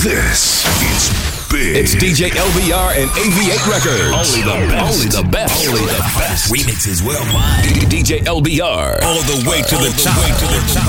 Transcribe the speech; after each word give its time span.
This 0.00 0.64
is 0.80 1.12
big. 1.52 1.76
It's 1.76 1.94
DJ 1.94 2.30
LBR 2.30 3.02
and 3.02 3.10
AV8 3.10 3.68
Records. 3.68 4.16
Only 4.16 4.40
the 4.40 4.56
best. 4.72 4.96
Only 4.96 5.08
the 5.12 5.28
best. 5.30 5.68
Only 5.68 5.80
the 5.82 5.98
best. 6.16 6.50
Remixes 6.50 7.04
worldwide. 7.04 7.64
DJ 7.92 8.24
LBR. 8.24 9.02
All 9.02 9.20
the 9.28 9.44
way 9.46 9.60
to 9.60 9.76
the 9.76 9.92
top. 10.00 10.16
To 10.40 10.46
the 10.48 10.62
top. 10.72 10.88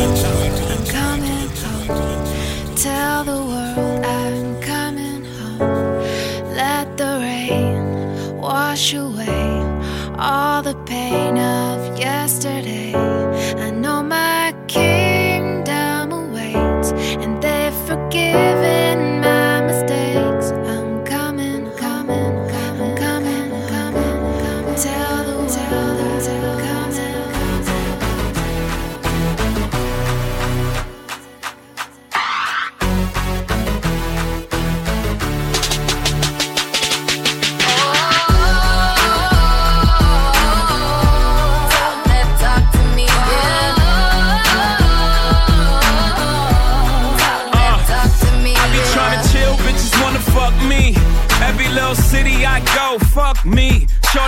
I'm 0.00 0.86
coming 0.88 1.48
home. 1.60 2.76
Tell 2.76 3.24
the 3.24 3.44
world 3.44 4.02
I'm 4.02 4.58
coming 4.62 5.26
home. 5.26 6.00
Let 6.56 6.96
the 6.96 7.18
rain 7.20 8.38
wash 8.38 8.94
away 8.94 9.60
all 10.16 10.62
the 10.62 10.74
pain 10.86 11.36
of 11.36 11.77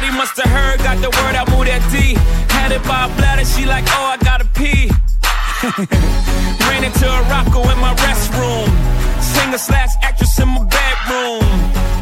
Shorty 0.00 0.16
must 0.16 0.40
have 0.40 0.48
heard, 0.48 0.78
got 0.78 0.96
the 1.04 1.12
word, 1.12 1.36
I 1.36 1.44
moved 1.52 1.68
that 1.68 1.84
D. 1.92 2.16
Had 2.48 2.72
it 2.72 2.80
by 2.88 3.04
a 3.04 3.10
bladder, 3.20 3.44
she 3.44 3.68
like, 3.68 3.84
oh, 3.92 4.08
I 4.08 4.16
gotta 4.24 4.48
pee. 4.56 4.88
Ran 6.64 6.88
into 6.88 7.04
a 7.04 7.20
rocko 7.28 7.60
in 7.68 7.76
my 7.76 7.92
restroom. 8.00 8.72
Singer 9.20 9.60
slash 9.60 9.92
actress 10.00 10.40
in 10.40 10.48
my 10.48 10.64
bedroom. 10.64 11.44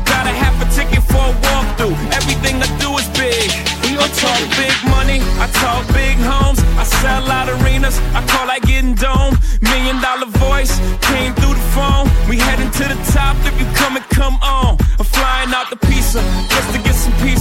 Got 0.06 0.30
a 0.30 0.34
half 0.38 0.54
a 0.62 0.66
ticket 0.70 1.02
for 1.10 1.26
a 1.26 1.34
walkthrough. 1.42 1.98
Everything 2.14 2.62
I 2.62 2.70
do 2.78 2.94
is 3.02 3.08
big. 3.18 3.50
We 3.82 3.98
gon' 3.98 4.14
talk 4.14 4.46
big 4.54 4.78
money. 4.86 5.18
I 5.42 5.50
talk 5.58 5.82
big 5.90 6.22
homes. 6.22 6.62
I 6.78 6.86
sell 7.02 7.26
out 7.26 7.50
arenas. 7.50 7.98
I 8.14 8.22
call 8.30 8.46
like 8.46 8.62
getting 8.62 8.94
dome. 8.94 9.34
Million 9.58 9.98
dollar 9.98 10.30
voice 10.46 10.78
came 11.02 11.34
through 11.34 11.58
the 11.58 11.66
phone. 11.74 12.06
We 12.30 12.38
heading 12.38 12.70
to 12.78 12.84
the 12.94 12.98
top. 13.10 13.34
If 13.42 13.58
you 13.58 13.66
come 13.74 13.98
and 13.98 14.06
come 14.14 14.38
on. 14.38 14.78
I'm 15.02 15.06
flying 15.06 15.50
out 15.50 15.70
the 15.70 15.78
pizza 15.82 16.22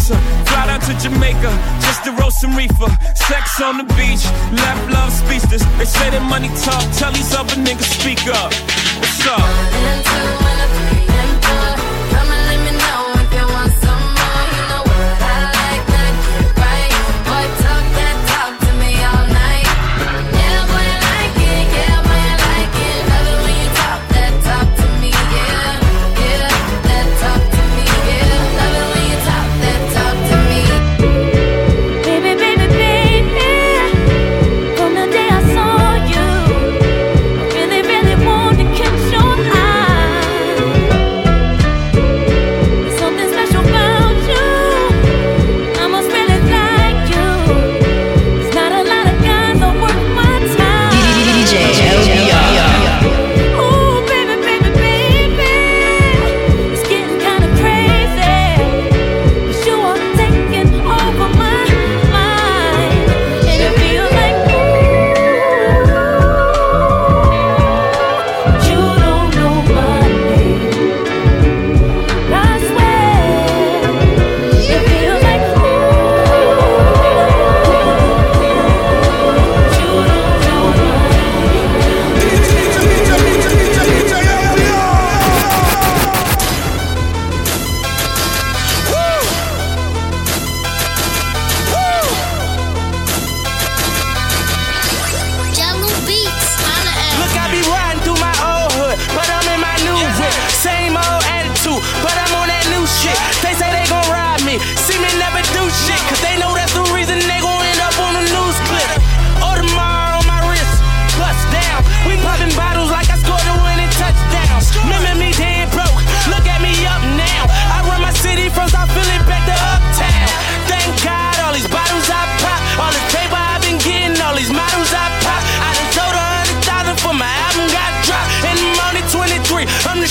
pizza. 0.08 0.18
Fly 0.46 0.68
down 0.68 0.80
to 0.82 0.94
Jamaica 1.00 1.52
just 1.82 2.04
to 2.06 2.12
roast 2.14 2.42
some 2.42 2.56
reefer. 2.56 2.90
Sex 3.16 3.62
on 3.62 3.78
the 3.78 3.84
beach. 3.96 4.26
Left 4.52 4.92
love 4.92 5.12
speechless. 5.12 5.64
They 5.78 5.86
say 5.86 6.10
that 6.10 6.22
money 6.30 6.50
talk. 6.64 6.84
Tell 6.98 7.12
these 7.12 7.34
other 7.36 7.56
niggas 7.56 8.00
speak 8.00 8.28
up. 8.28 8.54
What's 9.00 9.28
up? 9.28 10.97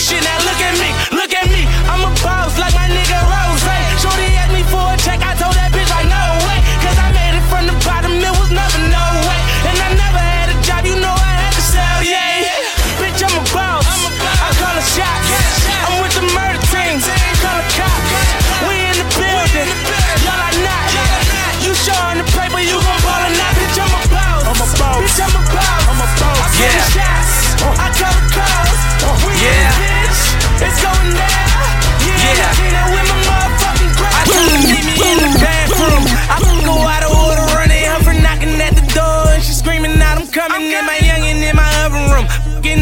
Shit 0.07 0.23
now. 0.23 0.39
Look 0.47 0.61
at 0.63 0.79
me, 0.79 0.87
look 0.87 0.95
at 0.95 1.01
me, 1.01 1.06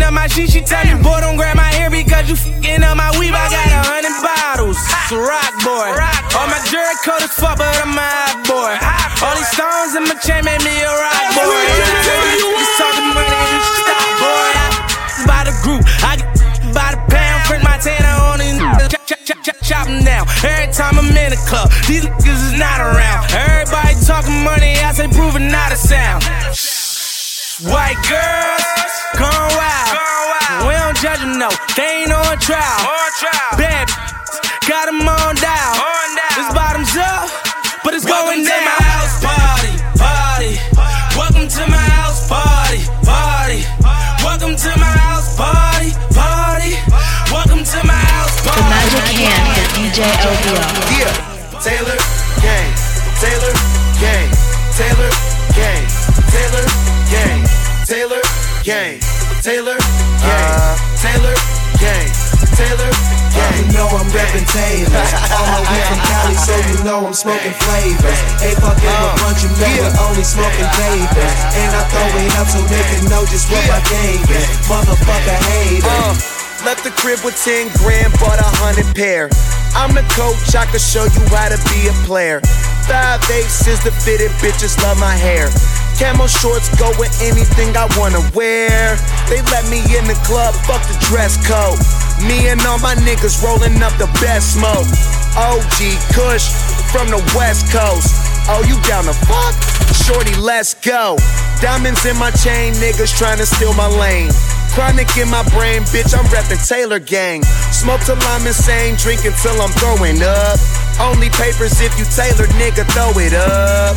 up 0.04 0.12
my 0.12 0.26
shit, 0.28 0.50
she 0.50 0.60
tell 0.60 0.84
me, 0.84 0.94
"Boy, 1.02 1.20
don't 1.20 1.36
grab 1.36 1.56
my 1.56 1.70
hair 1.76 1.90
because 1.90 2.28
you 2.28 2.36
fucking 2.36 2.82
up 2.84 2.96
my 2.96 3.10
weave." 3.18 3.34
I 3.34 3.48
got 3.48 3.66
a 3.72 3.80
hundred 3.88 4.16
bottles, 4.20 4.76
it's 4.76 5.12
a 5.12 5.18
rock 5.18 5.52
boy. 5.64 5.88
All 6.36 6.48
my 6.52 6.60
jury 6.68 6.96
coat 7.04 7.22
is 7.24 7.32
fuck, 7.32 7.56
but 7.58 7.72
I'm 7.82 7.96
a 7.96 8.04
hot 8.04 8.36
boy. 8.44 8.72
All 9.24 9.34
these 9.34 9.48
stones 9.56 9.96
in 9.96 10.04
my 10.04 10.16
chain 10.20 10.44
made 10.44 10.62
me 10.62 10.74
a 10.84 10.92
rock 10.92 11.24
boy. 11.34 11.56
You 12.36 12.66
talking 12.78 13.08
money, 13.16 13.38
you 13.52 13.60
should 13.64 13.78
stop, 13.82 14.08
boy. 14.20 14.50
I 14.60 14.68
By 15.26 15.40
the 15.48 15.54
group, 15.64 15.82
I 16.04 16.16
get 16.20 16.28
by 16.76 16.88
the 16.94 17.00
pound, 17.08 17.40
print 17.48 17.62
my 17.64 17.76
tanner 17.78 18.14
on 18.28 18.38
niggas. 18.40 18.90
Chop, 18.92 19.02
chop, 19.08 19.20
chop, 19.24 19.38
chop, 19.46 19.56
chop 19.62 19.86
'em 19.88 20.04
down. 20.04 20.24
Every 20.44 20.68
time 20.72 20.98
I'm 20.98 21.16
in 21.16 21.30
the 21.32 21.40
club, 21.48 21.72
these 21.88 22.04
niggas 22.04 22.42
is 22.52 22.56
not 22.58 22.78
around. 22.80 23.32
Everybody 23.32 23.94
talking 24.04 24.42
money, 24.44 24.76
I 24.84 24.92
say 24.92 25.08
proving 25.08 25.48
not 25.48 25.72
a 25.72 25.76
sound. 25.76 26.22
White 27.64 27.96
girls, 28.04 28.92
gone 29.16 29.48
wild. 29.56 30.68
We 30.68 30.76
don't 30.76 30.96
judge 31.00 31.20
them, 31.24 31.38
them 31.40 31.40
know 31.40 31.48
they 31.72 32.04
ain't 32.04 32.12
on 32.12 32.36
trial. 32.36 32.60
Bad 33.56 33.88
got 34.68 34.84
them 34.84 35.00
on 35.00 35.32
down. 35.40 35.72
This 36.36 36.52
bottoms 36.52 36.92
up, 37.00 37.24
but 37.80 37.94
it's 37.94 38.04
Welcome 38.04 38.44
going 38.44 38.44
to 38.44 38.56
my 38.68 38.76
house 38.84 39.16
party, 39.16 39.72
party. 39.96 40.52
Welcome 41.16 41.48
to 41.48 41.62
my 41.72 41.80
house 41.96 42.28
party, 42.28 42.84
party. 43.00 43.64
Welcome 44.20 44.56
to 44.60 44.70
my 44.76 44.92
house 45.00 45.32
party, 45.32 45.96
party. 46.12 46.76
Welcome 47.32 47.64
to 47.64 47.78
my 47.88 47.96
house 48.12 48.44
The. 48.44 48.60
Magic 48.68 49.08
Hand 49.24 49.40
with 49.56 49.72
DJ 49.72 50.04
LBR. 50.04 50.68
Yeah, 51.00 51.16
Taylor 51.64 51.96
Gang, 52.44 52.70
Taylor 53.24 53.54
Gang, 53.96 54.28
Taylor 54.76 55.10
Gang, 55.56 55.82
Taylor 56.28 56.64
Gang, 56.68 56.83
Taylor 57.94 58.26
Gang, 58.66 58.98
Taylor 59.38 59.78
Gang, 59.78 60.74
Taylor 60.98 61.36
Gang, 61.78 62.10
Taylor 62.58 62.90
Gang. 62.90 63.54
You 63.54 63.70
know 63.70 63.86
I'm 63.86 64.10
reppin' 64.10 64.42
Taylors. 64.50 64.90
All 65.38 65.46
my 65.46 65.62
way 65.62 65.78
from 65.86 66.02
Cali, 66.02 66.34
so 66.34 66.54
you 66.74 66.82
know 66.82 67.06
I'm 67.06 67.14
smoking 67.14 67.54
flavors. 67.54 68.18
Ain't 68.42 68.58
fucking 68.58 68.90
a 68.90 69.14
bunch 69.22 69.46
of 69.46 69.54
men, 69.62 69.94
only 70.02 70.26
smoking 70.26 70.66
papers. 70.74 71.34
And 71.54 71.70
I 71.70 71.86
throw 71.86 72.10
it 72.18 72.34
up 72.34 72.50
so 72.50 72.66
they 72.66 72.82
can 72.82 73.06
know 73.06 73.22
just 73.30 73.46
what 73.46 73.62
my 73.70 73.78
game 73.86 74.26
is. 74.26 74.42
Motherfucker 74.66 75.38
haters. 75.54 75.86
Uh, 75.86 76.18
left 76.66 76.82
the 76.82 76.90
crib 76.98 77.22
with 77.22 77.38
10 77.46 77.70
grand, 77.78 78.10
bought 78.18 78.42
a 78.42 78.50
hundred 78.58 78.90
pair. 78.98 79.30
I'm 79.78 79.94
the 79.94 80.02
coach, 80.18 80.50
I 80.58 80.66
can 80.66 80.82
show 80.82 81.06
you 81.06 81.22
how 81.30 81.46
to 81.46 81.62
be 81.70 81.86
a 81.86 81.94
player. 82.02 82.42
Five 82.90 83.22
eighths 83.30 83.70
is 83.70 83.78
the 83.86 83.94
fitted, 83.94 84.34
bitches 84.42 84.74
love 84.82 84.98
my 84.98 85.14
hair. 85.14 85.46
Camo 85.98 86.26
shorts 86.26 86.68
go 86.74 86.90
with 86.98 87.14
anything 87.22 87.76
I 87.76 87.86
wanna 87.96 88.22
wear. 88.34 88.98
They 89.30 89.40
let 89.54 89.68
me 89.70 89.80
in 89.94 90.04
the 90.10 90.18
club, 90.26 90.54
fuck 90.66 90.82
the 90.90 90.98
dress 91.06 91.38
code. 91.46 91.78
Me 92.26 92.48
and 92.48 92.60
all 92.66 92.78
my 92.78 92.94
niggas 93.06 93.42
rolling 93.42 93.82
up 93.82 93.94
the 93.98 94.10
best 94.18 94.54
smoke. 94.54 94.86
OG 95.38 95.98
Kush 96.14 96.50
from 96.90 97.10
the 97.10 97.22
West 97.34 97.70
Coast. 97.70 98.10
Oh, 98.46 98.62
you 98.68 98.76
down 98.86 99.04
to 99.04 99.14
fuck? 99.26 99.54
Shorty, 100.04 100.34
let's 100.36 100.74
go. 100.74 101.16
Diamonds 101.62 102.04
in 102.04 102.16
my 102.18 102.30
chain, 102.30 102.74
niggas 102.74 103.16
trying 103.16 103.38
to 103.38 103.46
steal 103.46 103.72
my 103.74 103.86
lane. 103.86 104.30
Chronic 104.74 105.16
in 105.16 105.30
my 105.30 105.42
brain, 105.54 105.82
bitch, 105.94 106.12
I'm 106.12 106.26
reppin' 106.26 106.60
Taylor 106.68 106.98
Gang. 106.98 107.42
Smoke 107.70 108.00
till 108.02 108.18
I'm 108.18 108.46
insane, 108.46 108.96
drink 108.96 109.24
until 109.24 109.60
I'm 109.62 109.70
throwing 109.78 110.20
up. 110.22 110.58
Only 111.00 111.30
papers 111.30 111.80
if 111.80 111.96
you 111.98 112.04
Taylor, 112.04 112.46
nigga, 112.58 112.84
throw 112.90 113.10
it 113.22 113.34
up. 113.34 113.96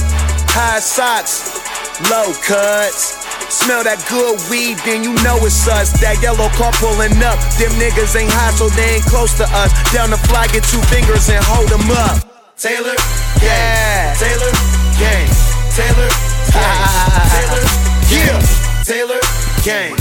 High 0.53 0.79
socks, 0.79 1.66
low 2.09 2.29
cuts. 2.45 3.17
Smell 3.49 3.83
that 3.83 4.03
good 4.11 4.38
weed, 4.51 4.77
then 4.85 5.03
you 5.03 5.15
know 5.23 5.39
it's 5.41 5.67
us. 5.67 5.95
That 6.03 6.21
yellow 6.21 6.51
car 6.53 6.71
pulling 6.77 7.15
up. 7.23 7.39
Them 7.57 7.71
niggas 7.79 8.13
ain't 8.13 8.29
hot, 8.29 8.53
so 8.59 8.69
they 8.75 8.99
ain't 8.99 9.07
close 9.07 9.33
to 9.41 9.47
us. 9.49 9.71
Down 9.95 10.11
the 10.11 10.19
fly, 10.29 10.47
get 10.51 10.67
two 10.67 10.81
fingers 10.91 11.29
and 11.31 11.41
hold 11.47 11.71
them 11.71 11.88
up. 11.89 12.21
Taylor, 12.57 12.97
yeah. 13.41 14.13
Taylor, 14.17 14.51
gang. 14.99 15.29
Taylor, 15.73 16.09
gang. 16.51 16.81
Taylor, 17.33 17.63
yeah. 18.09 18.38
Taylor, 18.83 19.21
gang. 19.63 19.94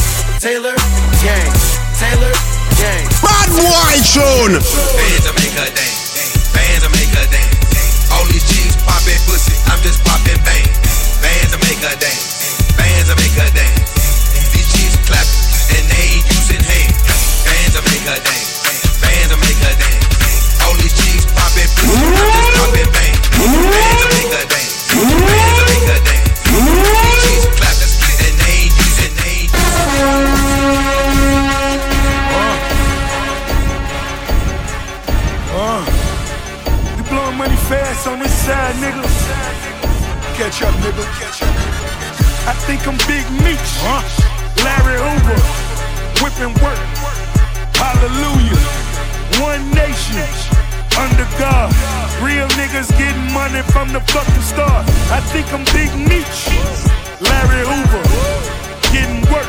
Taylor, 0.42 0.76
gang. 1.22 1.52
Taylor, 1.96 2.34
gang. 2.76 3.04
Bad 3.24 3.48
boy 3.56 3.94
tune. 4.04 4.56
Bands 4.58 5.24
to 5.24 5.32
make 5.38 5.54
her 5.54 5.70
dance. 5.70 6.52
Bands 6.52 6.82
to 6.84 6.90
make 6.92 7.12
her 7.14 7.28
dance. 7.30 8.10
All 8.12 8.24
these 8.26 8.44
chicks 8.48 8.76
poppin' 8.82 9.20
pussy. 9.28 9.54
I'm 9.70 9.80
just 9.80 10.02
poppin' 10.04 10.40
bang. 10.44 10.85
Bands 11.26 11.50
to 11.50 11.58
make 11.58 11.82
her 11.82 11.90
dance. 11.98 12.62
Bands 12.78 13.10
to 13.10 13.18
make 13.18 13.34
her 13.34 13.50
dance. 13.50 13.90
These 14.54 14.70
chicks 14.70 14.94
clapping 15.10 15.42
and 15.74 15.90
they 15.90 16.14
ain't 16.14 16.22
using 16.30 16.62
hands. 16.62 17.02
Bands 17.42 17.74
to 17.74 17.82
make 17.82 18.06
her 18.06 18.14
dance. 18.22 18.62
Bands 19.02 19.34
to 19.34 19.36
make 19.42 19.58
her 19.58 19.74
dance. 19.74 20.06
All 20.62 20.78
these 20.78 20.94
chicks 20.94 21.26
poppin' 21.34 21.66
pussy. 21.82 21.98
I'm 21.98 22.30
just 22.30 22.54
poppin' 22.54 22.86
bang. 22.94 23.18
Bands 23.42 23.98
to 24.02 24.08
make 24.14 24.30
her 24.38 24.46
dance. 24.46 24.86
Bands 24.94 25.58
to 25.58 25.64
make 25.66 25.86
her 25.90 25.98
dance. 26.06 26.30
These 26.46 27.18
chicks 27.26 27.46
clapping 27.58 27.90
and 28.22 28.34
they 28.38 28.54
ain't 28.54 28.70
using 28.86 29.14
they 29.18 29.34
ain't 29.34 29.50
uh, 29.50 29.58
uh, 35.58 35.82
You 36.96 37.02
blowing 37.10 37.34
money 37.34 37.58
fast 37.66 38.06
on 38.06 38.22
this 38.22 38.30
side, 38.46 38.78
nigga. 38.78 39.02
Catch 40.36 40.60
up, 40.68 40.74
nigga. 40.84 41.00
Catch 41.16 41.42
up. 41.48 41.48
I 42.44 42.52
think 42.68 42.86
I'm 42.86 43.00
Big 43.08 43.24
Meech. 43.40 43.72
Larry 44.60 45.00
Hoover. 45.00 45.40
Whipping 46.20 46.52
work. 46.60 46.76
Hallelujah. 47.72 48.60
One 49.40 49.64
nation. 49.72 50.28
Under 51.00 51.24
God. 51.40 51.72
Real 52.20 52.44
niggas 52.60 52.92
getting 53.00 53.32
money 53.32 53.62
from 53.72 53.96
the 53.96 54.00
fucking 54.12 54.44
start. 54.44 54.84
I 55.08 55.24
think 55.32 55.48
I'm 55.56 55.64
Big 55.72 55.88
Meech. 55.96 56.52
Larry 57.24 57.64
Hoover. 57.64 58.04
Getting 58.92 59.24
work. 59.32 59.48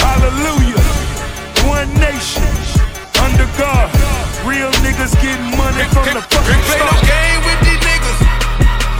Hallelujah. 0.00 0.80
One 1.68 1.92
nation. 2.00 2.48
Under 3.20 3.44
God. 3.60 3.92
Real 4.48 4.72
niggas 4.80 5.12
getting 5.20 5.52
money 5.52 5.84
from 5.92 6.16
the 6.16 6.24
fucking 6.32 6.48
Can't 6.48 6.64
play 6.64 6.80
no 6.80 6.96
game 7.04 7.40
with 7.44 7.60
these 7.60 7.82
niggas. 7.84 8.20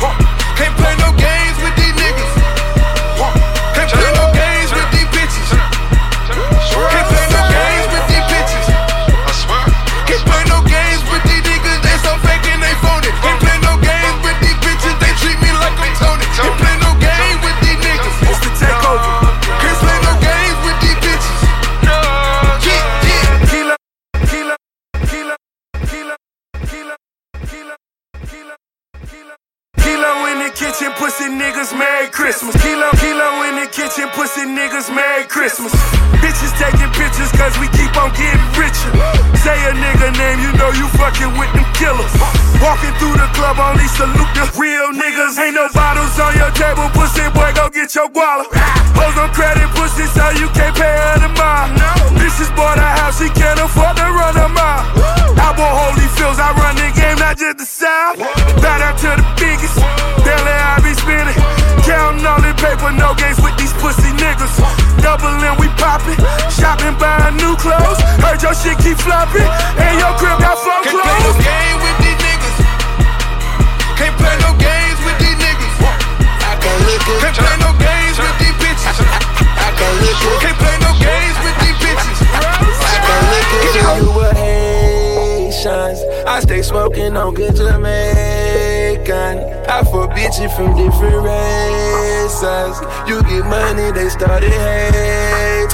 Huh. 0.04 0.31
Can't 0.62 0.76
play 0.76 0.94
no 0.99 1.11
games 1.17 1.59
with 1.61 1.75
these 1.75 1.93
niggas. 1.99 3.51
Your 68.92 68.99
shit 68.99 69.04
flopping, 69.04 69.49
and 69.80 69.99
your 69.99 70.12
crib 70.18 70.38
got 70.38 70.58
four 70.58 70.72
Can't 70.84 71.00
play 71.00 71.16
no 71.25 71.32
clothes. 71.32 71.44
game 71.44 71.78
with 71.80 71.96
these 72.04 72.18
niggas. 72.20 72.56
Can't 73.96 74.16
play 74.20 74.37
no 74.40 74.52
games 74.58 74.99
with 75.04 75.18
these 75.18 75.38
niggas. 75.40 75.76
Can't 77.20 77.37
play 77.37 77.56
no 77.61 77.72
games 77.78 78.16
with 78.20 78.37
these 78.38 78.56
bitches. 78.61 78.99
Can't 80.40 80.58
play 80.58 80.76
no 80.80 80.92
games 81.00 81.37
with 81.40 81.56
these 81.62 81.78
bitches. 81.80 82.18
You 83.99 84.11
were 84.12 84.34
Haitians. 84.34 86.00
I 86.26 86.40
stay 86.40 86.62
smoking 86.62 87.16
on 87.16 87.34
good 87.34 87.56
Jamaican. 87.56 89.38
I 89.68 89.82
fuck 89.84 90.11
bitches 90.11 90.54
from 90.54 90.76
different 90.76 91.22
races. 91.25 92.80
You 93.08 93.22
get 93.22 93.44
money, 93.46 93.92
they 93.92 94.08
started 94.08 94.50
hating. 94.50 95.72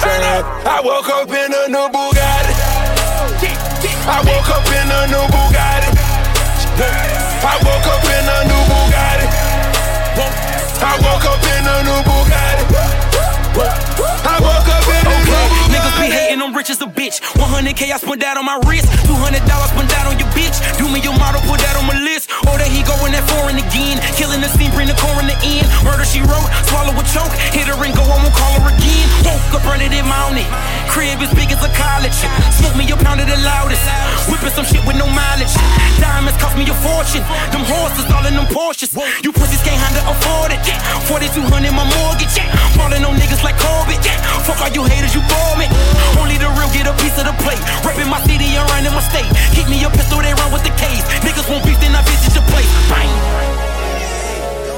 I 0.66 0.80
woke 0.84 1.08
up 1.08 1.28
in 1.28 1.52
a 1.52 1.68
new 1.68 1.88
Bugatti. 1.88 2.97
I 4.08 4.24
woke 4.24 4.48
up 4.48 4.64
in 4.72 4.88
a 4.88 5.06
new 5.12 5.24
Bugatti. 5.28 5.92
I 7.44 7.60
woke 7.60 7.88
up 7.92 8.04
in 8.08 8.24
a 8.24 8.38
new 8.48 8.62
Bugatti. 8.72 9.26
I 10.80 10.96
woke 11.04 11.26
up 11.28 11.44
in 11.44 11.66
a 11.68 11.76
new 11.84 12.07
rich 16.58 16.74
as 16.74 16.82
a 16.82 16.90
bitch. 16.90 17.22
100k 17.38 17.94
I 17.94 17.98
spent 18.02 18.18
that 18.18 18.34
on 18.34 18.42
my 18.42 18.58
wrist. 18.66 18.90
$200 19.06 19.38
spent 19.46 19.88
that 19.94 20.10
on 20.10 20.18
your 20.18 20.26
bitch. 20.34 20.58
Do 20.74 20.90
me 20.90 20.98
your 20.98 21.14
model, 21.14 21.38
put 21.46 21.62
that 21.62 21.78
on 21.78 21.86
my 21.86 21.94
list. 22.02 22.26
Oh, 22.42 22.50
or 22.50 22.58
that 22.58 22.66
he 22.66 22.82
going 22.82 23.14
that 23.14 23.22
foreign 23.30 23.62
again. 23.62 24.02
Killing 24.18 24.42
the 24.42 24.50
scene, 24.50 24.74
bring 24.74 24.90
the 24.90 24.98
coroner 24.98 25.38
in. 25.46 25.62
the 25.62 25.62
end. 25.62 25.66
Murder 25.86 26.02
she 26.02 26.18
wrote, 26.26 26.50
swallow 26.66 26.90
a 26.90 27.04
choke. 27.14 27.30
Hit 27.54 27.70
her 27.70 27.78
and 27.78 27.94
go, 27.94 28.02
I 28.02 28.18
won't 28.18 28.34
call 28.34 28.58
her 28.58 28.74
again. 28.74 29.06
Woke 29.22 29.54
up, 29.54 29.62
running 29.70 29.94
it 29.94 30.02
mounted. 30.02 30.50
Crib 30.90 31.22
as 31.22 31.30
big 31.30 31.54
as 31.54 31.62
a 31.62 31.70
college. 31.78 32.16
Smoke 32.58 32.74
me 32.74 32.90
a 32.90 32.98
pound 32.98 33.22
of 33.22 33.30
the 33.30 33.38
loudest. 33.38 33.86
Whipping 34.26 34.50
some 34.50 34.66
shit 34.66 34.82
with 34.82 34.98
no 34.98 35.06
mileage. 35.06 35.54
Diamonds 36.02 36.42
cost 36.42 36.58
me 36.58 36.66
a 36.66 36.74
fortune. 36.82 37.22
Them 37.54 37.62
horses 37.70 38.10
all 38.10 38.26
in 38.26 38.34
them 38.34 38.50
Porsches. 38.50 38.90
You 39.22 39.30
pussies 39.30 39.62
can't 39.62 39.78
handle 39.78 40.10
afford 40.10 40.50
it. 40.50 40.58
4200 41.06 41.70
my 41.70 41.86
mortgage. 42.02 42.34
Falling 42.78 43.02
on 43.02 43.18
niggas 43.18 43.42
like 43.42 43.58
Corbett. 43.58 43.98
Fuck 44.46 44.62
all 44.62 44.70
you 44.70 44.86
haters, 44.86 45.12
you 45.12 45.22
bore 45.26 45.56
me. 45.58 45.66
Only 46.16 46.38
the 46.38 46.48
real 46.54 46.70
get 46.70 46.86
a 46.86 46.94
piece 47.02 47.18
of 47.18 47.26
the 47.26 47.34
plate. 47.42 47.60
Reppin' 47.82 48.08
my 48.08 48.22
city 48.22 48.54
and 48.54 48.64
running 48.70 48.94
my 48.94 49.02
state. 49.02 49.26
Keep 49.52 49.66
me 49.68 49.82
a 49.82 49.90
pistol, 49.90 50.22
they 50.22 50.32
run 50.38 50.54
with 50.54 50.62
the 50.62 50.72
case. 50.78 51.02
Niggas 51.26 51.50
won't 51.50 51.66
beef, 51.66 51.76
then 51.82 51.92
I 51.98 52.00
visit 52.06 52.38
your 52.38 52.46
place. 52.46 52.70
Bang. 52.86 53.10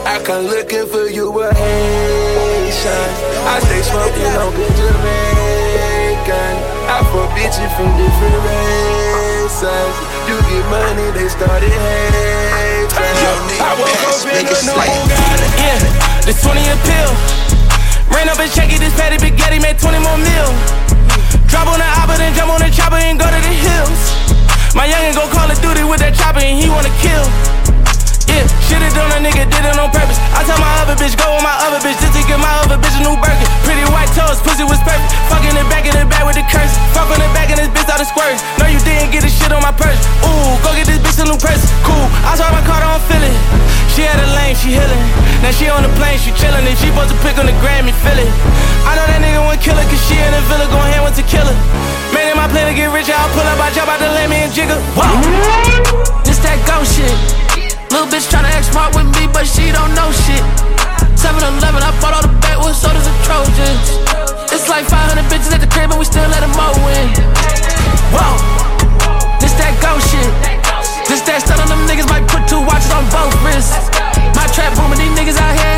I 0.08 0.18
come 0.24 0.48
looking 0.48 0.88
for 0.88 1.06
you 1.06 1.30
with 1.30 1.52
Haitians. 1.54 3.18
I 3.46 3.60
stay 3.68 3.82
smoking 3.84 4.32
on 4.42 4.50
good 4.56 4.72
Jamaican. 4.74 6.56
I 6.88 7.04
fuck 7.12 7.30
bitches 7.36 7.70
from 7.76 7.92
different 8.00 8.38
races. 8.48 9.94
You 10.26 10.40
get 10.50 10.64
money, 10.72 11.06
they 11.14 11.28
started 11.28 11.70
hating. 11.70 12.40
I 13.60 13.76
woke 13.78 14.02
up 14.08 14.24
in 14.24 14.40
a 14.40 14.56
new 14.66 14.72
Bugatti. 14.88 15.46
Yeah, 15.62 15.78
this 16.26 16.42
20 16.42 16.58
a 16.58 16.76
pill. 16.88 17.49
Ran 18.10 18.28
up 18.28 18.38
and 18.38 18.50
check 18.50 18.70
it, 18.70 18.80
this 18.82 18.94
patty 18.98 19.18
spaghetti 19.18 19.58
made 19.62 19.78
20 19.78 19.98
more 20.02 20.18
mil. 20.18 20.50
Drop 21.46 21.66
on 21.70 21.78
the 21.78 21.88
oppa, 21.98 22.18
then 22.18 22.34
jump 22.34 22.50
on 22.50 22.60
the 22.60 22.70
chopper 22.70 22.98
and 22.98 23.18
go 23.18 23.26
to 23.26 23.40
the 23.40 23.54
hills. 23.54 24.00
My 24.74 24.86
youngin' 24.86 25.14
go 25.14 25.26
Call 25.30 25.50
of 25.50 25.58
Duty 25.58 25.82
with 25.82 25.98
that 26.02 26.14
chopper 26.14 26.42
and 26.42 26.58
he 26.58 26.70
wanna 26.70 26.92
kill. 27.02 27.26
Yeah, 28.30 28.46
shit 28.66 28.78
it 28.78 28.94
on 28.94 29.10
a 29.10 29.18
nigga, 29.18 29.42
did 29.50 29.64
it 29.66 29.74
on 29.74 29.90
purpose. 29.90 30.18
I 30.38 30.46
tell 30.46 30.58
my 30.62 30.70
other 30.82 30.94
bitch, 30.94 31.18
go 31.18 31.26
with 31.34 31.42
my 31.42 31.54
other 31.66 31.82
bitch, 31.82 31.98
just 31.98 32.14
to 32.14 32.22
get 32.22 32.38
my 32.38 32.50
other 32.62 32.78
bitch 32.78 32.94
a 32.94 33.02
new 33.02 33.18
Birkin. 33.18 33.46
Pretty 33.66 33.82
white 33.90 34.10
toes, 34.14 34.38
pussy 34.46 34.62
was 34.62 34.78
perfect. 34.86 35.10
Fucking 35.26 35.54
the 35.58 35.66
back 35.66 35.82
in 35.86 35.94
the 35.98 36.06
back 36.06 36.22
with 36.22 36.38
the 36.38 36.46
curse. 36.46 36.70
Fuck 36.94 37.10
on 37.10 37.18
the 37.18 37.26
back 37.34 37.50
and 37.50 37.58
this 37.58 37.70
bitch 37.74 37.90
all 37.90 37.98
the 37.98 38.06
squirt. 38.06 38.38
No, 38.62 38.70
you 38.70 38.78
didn't 38.86 39.10
get 39.10 39.26
this 39.26 39.34
shit 39.34 39.50
on 39.50 39.62
my 39.62 39.74
purse. 39.74 39.98
Pick 47.30 47.38
on 47.38 47.46
the 47.46 47.54
Grammy, 47.62 47.94
feel 48.02 48.18
it. 48.18 48.26
I 48.82 48.98
know 48.98 49.06
that 49.06 49.22
nigga 49.22 49.38
won't 49.38 49.62
kill 49.62 49.78
her, 49.78 49.86
cause 49.86 50.02
she 50.10 50.18
in 50.18 50.34
the 50.34 50.42
villa 50.50 50.66
going 50.66 50.90
hand 50.90 51.06
with 51.06 51.14
killer. 51.30 51.54
Man, 52.10 52.34
in 52.34 52.34
my 52.34 52.50
plan 52.50 52.66
to 52.66 52.74
get 52.74 52.90
rich, 52.90 53.06
I'll 53.06 53.30
pull 53.30 53.46
up, 53.46 53.62
I 53.62 53.70
jump 53.70 53.86
out 53.86 54.02
the 54.02 54.10
lane, 54.18 54.30
me 54.34 54.42
and 54.42 54.50
jigger. 54.50 54.74
Whoa. 54.98 55.06
This 56.26 56.42
that 56.42 56.58
go 56.66 56.82
shit. 56.82 57.14
Little 57.94 58.10
bitch 58.10 58.26
tryna 58.26 58.50
act 58.50 58.66
smart 58.74 58.90
with 58.98 59.06
me, 59.14 59.30
but 59.30 59.46
she 59.46 59.70
don't 59.70 59.94
know 59.94 60.10
shit. 60.10 60.42
7 61.14 61.38
Eleven, 61.38 61.78
I 61.86 61.94
bought 62.02 62.18
all 62.18 62.24
the 62.26 62.34
backwoods 62.42 62.82
sodas 62.82 63.06
and 63.06 63.18
Trojans. 63.22 63.86
It's 64.50 64.66
like 64.66 64.90
500 64.90 65.22
bitches 65.30 65.54
at 65.54 65.62
the 65.62 65.70
crib, 65.70 65.94
and 65.94 65.98
we 66.02 66.06
still 66.10 66.26
let 66.34 66.42
them 66.42 66.54
all 66.58 66.74
win. 66.82 67.14
Whoa, 68.10 68.34
this 69.38 69.54
that 69.54 69.78
go 69.78 69.94
shit. 70.02 70.30
This 71.06 71.22
that 71.30 71.46
stun 71.46 71.62
on 71.62 71.70
them 71.70 71.86
niggas 71.86 72.10
might 72.10 72.26
put 72.26 72.42
two 72.50 72.58
watches 72.66 72.90
on 72.90 73.06
both 73.14 73.34
wrists. 73.46 73.78
My 74.34 74.50
trap 74.50 74.74
booming, 74.74 74.98
these 74.98 75.14
niggas 75.14 75.38
out 75.38 75.54
here 75.54 75.69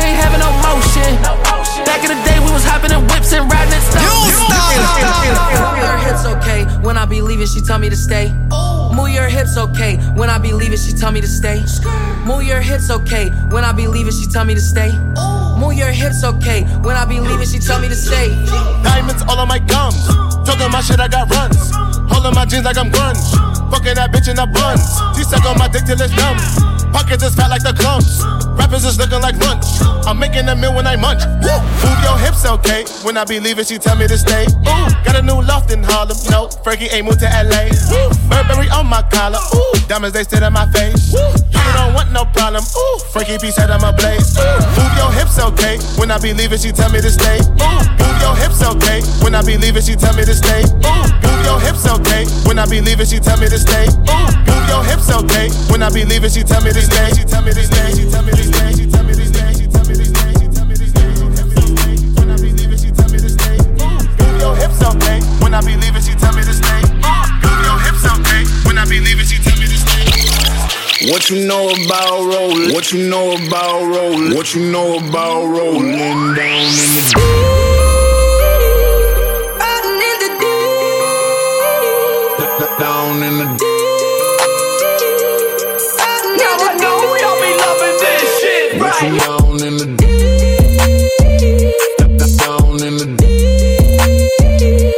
no 1.21 1.37
motion. 1.45 1.85
Back 1.85 2.01
in 2.03 2.09
the 2.09 2.19
day, 2.23 2.39
we 2.39 2.51
was 2.51 2.63
hopping 2.63 2.91
in 2.91 3.01
whips 3.07 3.33
and 3.33 3.49
riding 3.51 3.73
in 3.73 3.81
stuff. 3.81 4.01
Move 4.01 5.77
your 5.77 5.97
hips 5.97 6.25
okay. 6.25 6.65
When 6.81 6.97
I 6.97 7.05
be 7.05 7.21
leaving, 7.21 7.47
she 7.47 7.61
tell 7.61 7.79
me 7.79 7.89
to 7.89 7.95
stay. 7.95 8.33
Move 8.93 9.09
your 9.09 9.27
hips 9.27 9.57
okay. 9.57 9.97
When 10.15 10.29
I 10.29 10.37
be 10.37 10.53
leaving, 10.53 10.77
she 10.77 10.93
tell 10.93 11.11
me 11.11 11.21
to 11.21 11.27
stay. 11.27 11.61
Move 12.25 12.43
your 12.43 12.61
hips 12.61 12.89
okay. 12.89 13.29
When 13.51 13.63
I 13.63 13.71
be 13.71 13.87
leaving, 13.87 14.13
she 14.13 14.25
tell 14.27 14.45
me 14.45 14.53
to 14.55 14.61
stay. 14.61 14.91
Move 15.57 15.73
your 15.73 15.91
hips 15.91 16.23
okay. 16.23 16.63
When 16.81 16.95
I 16.95 17.05
be 17.05 17.19
leaving, 17.19 17.47
she 17.47 17.59
tell 17.59 17.79
me 17.79 17.87
to 17.89 17.95
stay. 17.95 18.29
Diamonds 18.83 19.23
all 19.27 19.39
on 19.39 19.47
my 19.47 19.59
gums. 19.59 20.07
Talking 20.45 20.71
my 20.71 20.81
shit, 20.81 20.99
I 20.99 21.07
got 21.07 21.29
runs. 21.29 21.71
Holding 22.11 22.35
my 22.35 22.45
jeans 22.45 22.65
like 22.65 22.77
I'm 22.77 22.91
grunge. 22.91 23.17
Fucking 23.71 23.95
that 23.95 24.11
bitch 24.11 24.29
in 24.29 24.35
the 24.35 24.45
buns. 24.45 24.83
She 25.17 25.23
suck 25.23 25.45
on 25.45 25.57
my 25.57 25.67
dick 25.67 25.85
till 25.85 25.99
it's 25.99 26.13
numb. 26.15 26.37
Pockets 26.91 27.23
is 27.23 27.33
fat 27.33 27.49
like 27.49 27.63
the 27.63 27.73
clumps. 27.73 28.21
Rappers 28.57 28.85
is 28.85 28.97
looking 28.97 29.21
like 29.21 29.37
lunch. 29.39 29.65
I'm 30.05 30.19
making 30.19 30.47
a 30.49 30.55
meal 30.55 30.73
when 30.73 30.87
I 30.87 30.95
munch. 30.95 31.23
Woo. 31.41 31.55
Move 31.83 31.99
your 32.03 32.17
hips, 32.17 32.45
okay. 32.45 32.85
When 33.03 33.17
I 33.17 33.25
be 33.25 33.39
leaving, 33.39 33.65
she 33.65 33.77
tell 33.77 33.95
me 33.95 34.07
to 34.07 34.17
stay. 34.17 34.45
Ooh. 34.45 34.87
Got 35.05 35.15
a 35.15 35.21
new 35.21 35.41
loft 35.41 35.71
in 35.71 35.83
Harlem. 35.83 36.17
No, 36.29 36.49
Frankie 36.63 36.87
ain't 36.91 37.05
moved 37.05 37.19
to 37.21 37.29
LA. 37.29 37.71
Woo. 37.91 38.09
Burberry 38.29 38.69
on 38.69 38.87
my 38.87 39.01
collar. 39.11 39.39
Ooh. 39.55 39.73
Diamonds, 39.87 40.13
they 40.13 40.23
sit 40.23 40.43
in 40.43 40.53
my 40.53 40.65
face. 40.71 41.13
Woo. 41.13 41.19
You 41.51 41.71
don't 41.79 41.93
want 41.93 42.11
no 42.11 42.25
problem. 42.25 42.63
Ooh. 42.63 42.99
Frankie 43.11 43.37
P 43.39 43.51
said 43.51 43.71
I'm 43.71 43.83
a 43.83 43.93
blaze. 43.93 44.37
Ooh. 44.37 44.43
Move 44.77 44.93
your 44.97 45.11
hips, 45.11 45.39
okay. 45.39 45.77
When 45.97 46.11
I 46.11 46.19
be 46.19 46.33
leaving, 46.33 46.59
she 46.59 46.71
tell 46.71 46.91
me 46.91 47.01
to 47.01 47.11
stay. 47.11 47.39
Ooh. 47.39 47.81
Move 47.99 48.17
your 48.21 48.35
hips, 48.35 48.61
okay. 48.61 49.01
When 49.23 49.35
I 49.35 49.41
be 49.41 49.57
leaving, 49.57 49.81
she 49.81 49.95
tell 49.95 50.13
me 50.15 50.25
to 50.25 50.35
stay. 50.35 50.63
Ooh. 50.63 51.03
Move 51.23 51.41
your 51.45 51.59
hips, 51.59 51.87
okay. 51.87 52.25
When 52.45 52.59
I 52.59 52.65
be 52.67 52.81
leaving, 52.81 53.07
she 53.07 53.19
tell 53.19 53.37
me 53.39 53.47
to 53.49 53.57
stay. 53.59 53.87
Ooh. 53.87 54.29
Move 54.47 54.65
your 54.67 54.83
hips, 54.83 55.09
okay. 55.09 55.49
When 55.71 55.81
I 55.81 55.89
be 55.89 56.03
leaving, 56.05 56.29
she 56.29 56.43
tell 56.43 56.61
me 56.61 56.71
to 56.71 56.81
stay. 56.81 57.09
She 57.15 57.23
tell 57.23 57.41
me 57.41 57.51
to 57.51 57.63
stay. 57.63 57.91
She 57.95 58.09
tell 58.09 58.23
me 58.23 58.31
to 58.31 58.37
stay. 58.37 58.42
What 71.23 71.29
you 71.29 71.45
know 71.45 71.69
about 71.69 72.19
rolling? 72.19 72.73
What 72.73 72.91
you 72.91 73.07
know 73.07 73.31
about 73.31 73.81
rolling? 73.81 74.35
What 74.35 74.53
you 74.53 74.71
know 74.71 74.97
about 74.97 75.45
rolling 75.45 75.95
down 76.35 76.65
in 76.65 76.95
the 76.95 77.72
shit, 89.03 89.11
What 89.11 89.13
you 89.13 89.19
right? 89.19 89.39
down 89.39 89.63
in 89.67 89.77
the 89.77 89.85
deep? 89.97 90.17
Down 92.37 92.81
in 92.81 92.97
the 92.97 93.05
deep. 93.17 94.93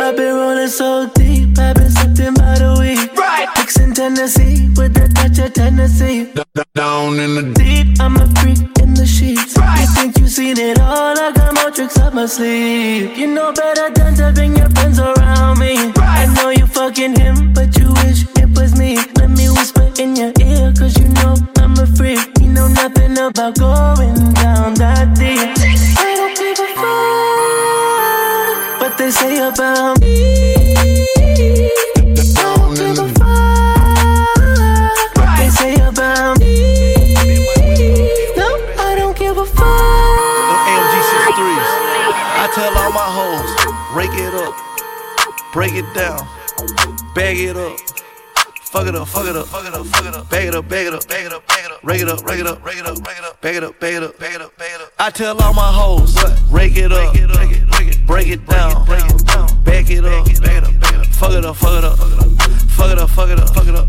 I've 0.00 0.16
been 0.16 0.34
rolling 0.34 0.68
so 0.68 1.08
deep, 1.14 1.58
I've 1.58 1.74
been 1.76 1.90
sipping 1.90 2.34
by 2.34 2.58
the 2.58 2.76
week. 2.80 3.16
Right. 3.16 3.48
Mixing 3.56 3.94
Tennessee 3.94 4.68
with 4.76 4.96
a 4.96 5.08
touch 5.14 5.38
of 5.38 5.52
Tennessee. 5.54 6.32
Down 6.74 7.18
in 7.20 7.34
the 7.36 7.42
deep. 7.54 7.86
Deep, 7.94 8.00
I'm 8.00 8.16
a 8.16 8.26
freak 8.40 8.58
in 8.80 8.94
the 8.94 9.06
sheets. 9.06 9.56
You 9.56 9.86
think 9.94 10.06
you 10.06 10.09
seen 10.30 10.58
it 10.58 10.78
all? 10.78 11.18
I 11.18 11.32
got 11.32 11.54
more 11.54 11.70
tricks 11.72 11.98
up 11.98 12.14
my 12.14 12.26
sleeve. 12.26 13.18
You 13.18 13.26
know 13.26 13.52
better 13.52 13.90
than 13.90 14.14
to 14.14 14.30
bring 14.32 14.56
your 14.56 14.70
friends 14.70 15.00
around 15.00 15.58
me. 15.58 15.92
I 15.96 16.26
know 16.36 16.50
you 16.50 16.66
fucking 16.66 17.18
him, 17.18 17.52
but 17.52 17.76
you 17.76 17.92
wish 18.04 18.26
it 18.36 18.48
was 18.56 18.78
me. 18.78 18.96
Let 19.16 19.30
me 19.30 19.50
whisper 19.50 19.90
in 19.98 20.14
your 20.14 20.32
ear, 20.40 20.72
cause 20.78 20.96
you 20.98 21.08
know 21.08 21.34
I'm 21.56 21.76
a 21.78 21.86
freak. 21.96 22.20
You 22.40 22.46
know 22.46 22.68
nothing 22.68 23.18
about 23.18 23.58
going 23.58 24.14
down 24.34 24.74
that 24.74 25.16
deep. 25.18 25.50
I 25.98 26.14
don't 26.18 26.36
give 26.38 26.58
a 26.58 26.66
fuck 26.78 27.00
what 28.80 28.96
they 28.98 29.10
say 29.10 29.38
about 29.38 29.99
tell 42.60 42.76
all 42.76 42.92
my 42.92 43.08
hoes, 43.18 43.50
rake 43.96 44.12
it 44.12 44.34
up, 44.34 44.54
break 45.52 45.72
it 45.72 45.86
down, 45.94 46.26
bag 47.14 47.38
it 47.38 47.56
up. 47.56 47.78
Fuck 48.70 48.86
it 48.86 48.94
up, 48.94 49.08
fuck 49.08 49.26
it 49.26 49.34
up, 49.34 49.48
fuck 49.48 49.66
it 49.66 49.74
up, 49.74 49.84
fuck 49.86 50.06
it 50.06 50.14
up, 50.14 50.30
bag 50.30 50.46
it 50.46 50.54
up, 50.54 50.68
bag 50.68 50.86
it 50.86 50.94
up, 50.94 51.08
bag 51.08 51.26
it 51.26 51.32
up, 51.32 51.44
bag 51.48 51.64
it 51.64 51.72
up, 51.72 51.82
rake 51.82 52.00
it 52.00 52.08
up, 52.08 52.24
rake 52.24 52.38
it 52.38 52.46
up, 52.46 52.64
rake 52.64 52.78
it 52.78 52.86
up, 52.86 53.04
rake 53.04 53.18
it 53.18 53.24
up, 53.24 53.40
bag 53.40 53.56
it 53.56 53.64
up, 53.64 53.80
bag 53.80 53.94
it 53.94 54.02
up, 54.04 54.18
bag 54.20 54.34
it 54.34 54.42
up, 54.42 54.56
bag 54.58 54.70
it 54.74 54.80
up. 54.80 54.92
I 55.00 55.10
tell 55.10 55.40
all 55.42 55.54
my 55.54 55.72
hoes, 55.72 56.14
rake 56.52 56.76
it 56.76 56.92
up, 56.92 57.12
break 58.06 58.28
it 58.28 58.46
down, 58.46 58.84
break 58.86 59.06
it 59.06 59.26
down, 59.26 59.64
bag 59.64 59.90
it 59.90 60.04
up, 60.04 60.24
bag 60.24 60.56
it 60.56 60.64
up, 60.64 60.80
bag 60.80 60.94
it 60.94 61.00
up, 61.00 61.06
fuck 61.16 61.32
it 61.32 61.44
up, 61.44 61.56
fuck 61.56 61.78
it 61.78 61.84
up, 61.84 61.98
fuck 61.98 62.92
it 62.92 62.98
up, 62.98 63.10
fuck 63.10 63.30
it 63.30 63.40
up, 63.40 63.48
fuck 63.54 63.66
it 63.66 63.74
up, 63.74 63.88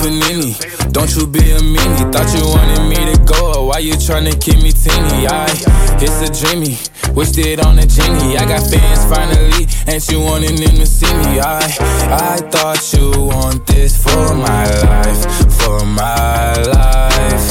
Panini, 0.00 0.54
don't 0.92 1.14
you 1.16 1.26
be 1.26 1.40
a 1.52 1.58
meanie. 1.58 2.12
Thought 2.12 2.30
you 2.36 2.44
wanted 2.48 2.88
me 2.88 2.96
to 3.12 3.18
go, 3.24 3.66
why 3.66 3.78
you 3.78 3.94
tryna 3.94 4.38
keep 4.40 4.62
me 4.62 4.72
teeny? 4.72 5.26
I, 5.26 5.46
it's 6.00 6.20
a 6.22 6.30
dreamy, 6.32 6.76
wished 7.14 7.38
it 7.38 7.64
on 7.64 7.78
a 7.78 7.86
genie. 7.86 8.36
I 8.36 8.44
got 8.46 8.62
fans 8.70 9.04
finally, 9.06 9.66
and 9.86 10.00
you 10.10 10.20
wanting 10.20 10.56
them 10.56 10.76
to 10.76 10.86
see 10.86 11.12
me. 11.14 11.40
I, 11.40 11.60
I 12.12 12.36
thought 12.50 12.80
you 12.92 13.10
want 13.26 13.66
this 13.66 14.02
for 14.02 14.34
my 14.34 14.64
life, 14.82 15.22
for 15.60 15.84
my 15.84 16.54
life. 16.62 17.46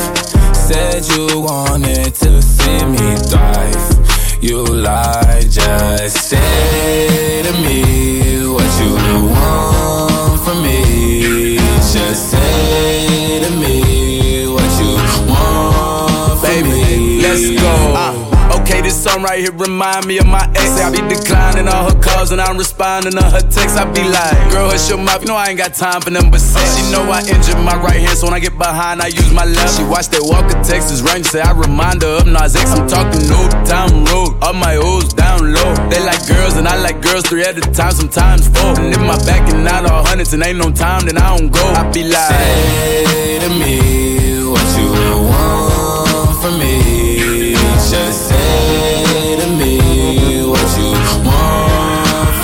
Said 0.56 1.06
you 1.16 1.42
wanted 1.42 2.14
to 2.16 2.42
see 2.42 2.86
me 2.86 3.16
thrive. 3.30 4.42
You 4.42 4.64
lied, 4.64 5.50
just 5.50 6.30
say 6.30 7.42
to 7.44 7.54
me 7.64 8.48
what 8.48 8.70
you 8.82 8.94
want 9.30 10.42
from 10.42 10.62
me. 10.64 11.55
Just 11.96 12.32
say 12.32 13.40
to 13.40 13.50
me 13.56 14.46
what 14.48 14.70
you 14.82 14.96
want 15.32 16.40
from 16.42 16.70
me. 16.70 17.22
Let's 17.22 17.50
go. 17.62 17.94
Uh, 17.96 18.35
okay, 18.76 18.88
this 18.88 19.04
song 19.04 19.24
right 19.24 19.40
here 19.40 19.52
remind 19.52 20.06
me 20.06 20.18
of 20.18 20.28
my 20.28 20.44
ex. 20.56 20.80
I 20.82 20.92
be 20.92 21.02
declining 21.08 21.68
all 21.68 21.90
her 21.90 22.00
calls 22.00 22.32
and 22.32 22.42
I'm 22.42 22.58
responding 22.58 23.14
to 23.14 23.24
her 23.24 23.42
texts. 23.42 23.78
I 23.78 23.86
be 23.92 24.04
like, 24.04 24.52
girl, 24.52 24.70
hush 24.70 24.90
your 24.90 24.98
mouth. 24.98 25.22
You 25.22 25.28
know 25.28 25.36
I 25.36 25.50
ain't 25.50 25.58
got 25.58 25.74
time 25.74 26.02
for 26.02 26.10
them 26.10 26.32
but 26.32 26.42
sex. 26.42 26.78
She 26.78 26.92
know 26.92 27.04
I 27.10 27.20
injured 27.22 27.60
my 27.64 27.76
right 27.76 28.00
hand, 28.00 28.18
so 28.18 28.28
when 28.28 28.34
I 28.34 28.40
get 28.40 28.58
behind, 28.58 29.02
I 29.02 29.08
use 29.08 29.32
my 29.32 29.46
left. 29.46 29.78
She 29.78 29.84
watch 29.84 30.10
that 30.10 30.24
Walker 30.24 30.60
Texas 30.64 31.02
Ranger, 31.02 31.30
say 31.30 31.42
I 31.42 31.52
remind 31.52 32.02
her 32.02 32.20
of 32.20 32.28
Nas 32.28 32.56
X. 32.56 32.72
I'm 32.72 32.88
talking 32.88 33.24
old 33.32 33.52
town 33.66 34.06
road, 34.06 34.36
all 34.44 34.54
my 34.54 34.76
O's 34.78 35.14
down 35.14 35.54
low. 35.54 35.72
They 35.90 36.04
like 36.04 36.26
girls 36.28 36.58
and 36.58 36.68
I 36.68 36.76
like 36.82 37.02
girls 37.02 37.24
three 37.26 37.44
at 37.44 37.58
a 37.58 37.62
time, 37.72 37.92
sometimes 37.92 38.48
four. 38.48 38.80
And 38.80 38.94
if 38.94 39.00
my 39.00 39.18
back 39.26 39.48
and 39.54 39.68
out 39.68 39.90
all 39.90 40.04
hundreds 40.04 40.34
and 40.34 40.44
ain't 40.44 40.58
no 40.58 40.72
time, 40.72 41.06
then 41.06 41.18
I 41.18 41.38
don't 41.38 41.50
go. 41.50 41.64
I 41.64 41.90
be 41.92 42.04
like, 42.04 42.30
Say 42.30 43.40
to 43.40 43.50
me 43.50 44.44
what 44.44 44.68
you 44.78 44.92
want 45.32 46.42
from 46.42 46.60
me. 46.60 47.56
Just 47.86 48.35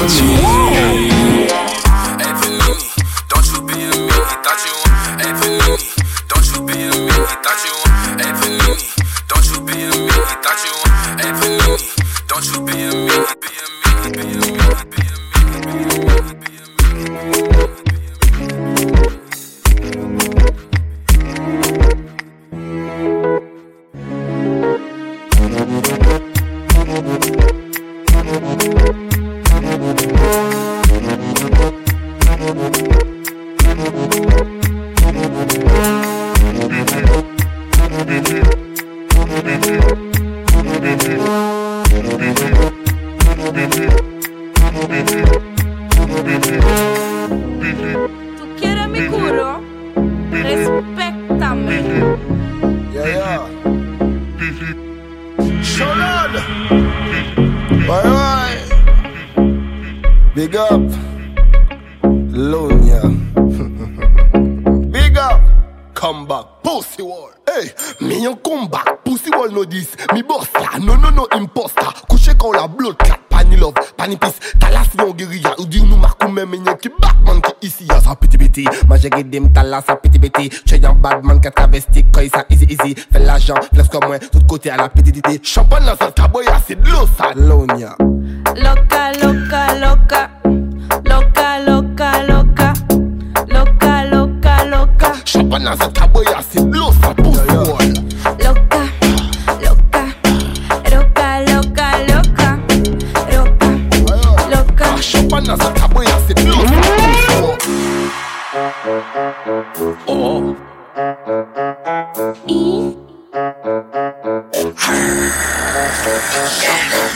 want 0.01 0.11
from 0.11 1.10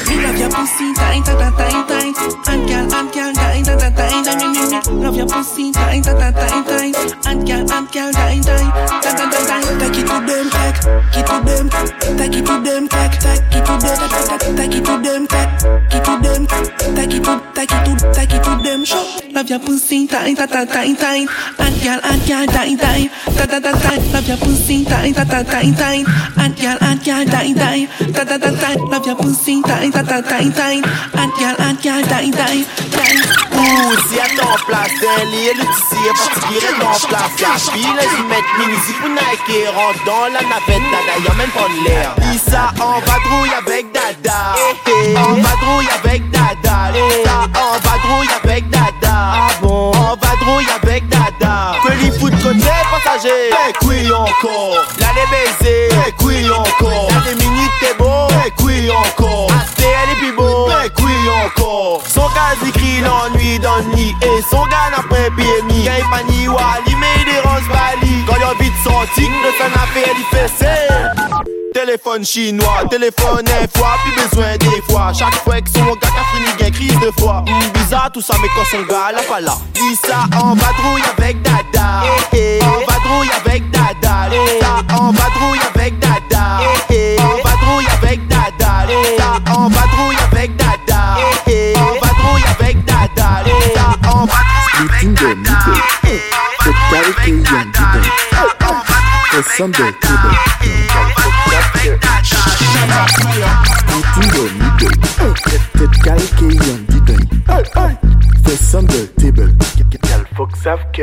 Me 0.07 0.21
love 0.21 0.37
your 0.37 0.49
pussy 0.49 0.93
tight, 0.93 1.25
tight, 1.25 1.53
tight, 1.57 1.87
tight. 1.87 2.15
And 2.47 2.67
girl, 2.69 2.93
and 2.93 3.11
girl, 3.11 3.33
tight, 3.33 3.65
tight, 3.65 3.79
tight, 3.79 3.95
tight. 3.95 4.37
Me, 4.37 4.47
me. 4.53 5.03
Love 5.03 5.17
your 5.17 5.27
pussy 5.27 5.71
tight, 5.71 6.03
tight, 6.03 6.19
tight, 6.19 6.65
tight. 6.65 6.95
And 7.25 7.47
girl, 7.47 7.71
and 7.71 7.91
girl, 7.91 8.11
tight, 8.13 8.43
tight, 8.43 8.71
tight, 9.01 9.17
tight, 9.17 9.47
tight. 9.47 9.65
Take 9.79 9.97
it 9.97 10.07
to 10.07 10.17
them, 10.25 10.49
take, 10.49 10.79
it 11.15 11.25
to 11.25 11.35
them, 11.45 11.69
take 12.17 12.35
it 12.35 12.45
to 12.45 12.55
them, 12.63 12.87
take, 12.87 13.17
take 13.19 13.55
it 13.55 13.65
to 13.65 13.73
them, 13.81 13.97
take, 13.97 14.29
take, 14.29 14.55
take 14.55 14.75
it 14.75 14.85
to 14.85 14.93
them, 15.03 15.27
take, 15.27 15.51
it 15.91 16.03
to 16.05 16.13
them, 16.21 16.47
take 16.95 17.13
it 17.13 17.23
to, 17.25 17.33
take 17.53 17.71
it 17.71 17.85
to, 17.85 18.13
take 18.13 18.33
it 18.33 18.43
to 18.43 18.63
them. 18.63 18.85
Show. 18.85 19.19
Love 19.31 19.49
your 19.49 19.59
pussy 19.59 20.07
tight, 20.07 20.37
tight, 20.37 20.49
tight, 20.49 20.97
tight. 20.97 21.27
And 21.59 21.75
girl, 21.83 21.99
and 22.03 22.21
girl, 22.27 22.45
tight, 22.47 22.79
tight, 22.79 23.09
tight, 23.35 23.49
tight, 23.49 23.81
tight. 23.81 24.13
Love 24.13 24.27
your 24.27 24.37
pussy 24.37 24.85
tight, 24.85 25.15
tight, 25.15 25.45
tight, 25.47 25.75
tight. 25.75 26.05
And 26.37 26.55
girl, 26.55 26.77
and 26.81 27.03
girl, 27.03 27.25
tight, 27.25 27.55
tight, 27.55 27.89
tight, 28.13 28.27
tight, 28.27 28.59
tight. 28.59 28.79
Love 28.79 29.05
your 29.05 29.15
Pussy 29.25 29.59
time. 29.63 29.91
Hot 31.17 31.31
girl, 31.39 31.55
hot 31.57 31.81
girl. 31.81 32.03
Pussy 33.55 34.19
ton 34.37 34.45
le 34.45 34.65
place. 34.67 34.91
Nike, 39.09 39.67
rentre 39.73 40.05
dans 40.05 40.25
la 40.31 40.41
navette, 40.41 40.85
dada, 40.91 41.33
même 41.37 41.49
pas 41.49 41.67
l'air. 41.87 42.15
Issa 42.35 42.71
en 42.79 42.99
vadrouille 42.99 43.55
avec 43.57 43.91
dada. 43.91 44.53
Eh, 44.57 44.91
eh. 44.91 45.17
En 45.17 45.33
vadrouille 45.33 45.89
avec 46.03 46.29
dada. 46.29 46.91
Issa 46.93 47.47
eh. 47.47 47.57
en 47.57 47.79
vadrouille 47.79 48.33
avec 48.43 48.69
dada. 48.69 48.91
Ah 49.07 49.47
bon? 49.59 49.91
En 49.91 50.15
vadrouille 50.15 50.67
avec 50.83 51.09
dada. 51.09 51.77
Feli 51.83 52.11
foot 52.19 52.33
côté 52.43 52.59
passager. 52.91 53.49
Et 53.91 54.11
encore. 54.11 54.85
L'aller 54.99 55.27
baiser. 55.31 55.89
Et 55.89 56.49
encore. 56.51 57.09
L'aller 57.09 57.35
mini, 57.35 57.67
t'es 57.79 57.95
beau. 57.97 58.27
Eh 58.85 58.89
oui 58.89 58.91
encore. 58.91 59.47
Elle 59.77 60.11
est 60.11 60.15
plus 60.15 60.33
beau. 60.33 60.67
Eh 60.69 61.01
oui 61.01 61.13
encore. 61.45 62.03
Son 62.07 62.21
cas 62.29 62.55
écrit 62.67 63.01
l'ennui 63.01 63.59
dans 63.59 63.77
le 63.77 63.95
nid. 63.95 64.15
Et 64.21 64.41
son 64.49 64.63
gars 64.65 64.89
n'a 64.91 65.03
pas 65.03 65.29
PMI. 65.35 65.85
Quand 65.85 65.91
il 65.97 66.09
panie, 66.09 66.47
wali, 66.47 66.95
mais 66.99 67.07
il 67.19 67.33
dérange 67.33 67.67
Bali. 67.67 68.23
Quand 68.27 68.35
il 68.37 68.43
a 68.43 68.63
vite 68.63 68.73
sorti, 68.83 69.21
le 69.21 69.51
son 69.57 69.73
a 69.73 69.85
fait, 69.87 70.11
il 70.15 70.37
fait 70.37 70.51
c'est. 70.57 71.73
Téléphone 71.73 72.23
chinois, 72.23 72.83
téléphone 72.89 73.43
un 73.47 73.77
fois, 73.77 73.95
plus 74.03 74.23
besoin 74.23 74.57
des 74.57 74.81
fois. 74.89 75.11
Chaque 75.13 75.35
fois 75.43 75.59
que 75.61 75.69
son 75.69 75.85
gars 75.85 76.07
a 76.07 76.35
fini, 76.35 76.47
gain 76.57 76.71
crise 76.71 76.99
de 76.99 77.11
foi. 77.19 77.43
Hum, 77.47 77.71
bizarre 77.73 78.11
tout 78.13 78.21
ça, 78.21 78.35
mais 78.41 78.47
quand 78.55 78.65
son 78.65 78.83
gars 78.83 79.11
là 79.11 79.21
pas 79.27 79.41
là. 79.41 79.57
Dis 79.73 79.95
ça 79.95 80.25
en 80.41 80.53
vadrouille 80.53 81.03
avec 81.17 81.41
dada. 81.41 82.03
En 82.63 82.91
vadrouille 82.91 83.31
avec 83.45 83.69
dada. 83.71 84.29
Dis 84.29 84.59
ça 84.61 84.95
en 84.95 85.11
vadrouille 85.11 85.59
avec 85.73 85.99
dada. 85.99 86.59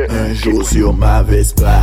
Un 0.09 0.35
jour 0.35 0.67
sur 0.67 0.93
ma 0.95 1.23
Vespa, 1.23 1.83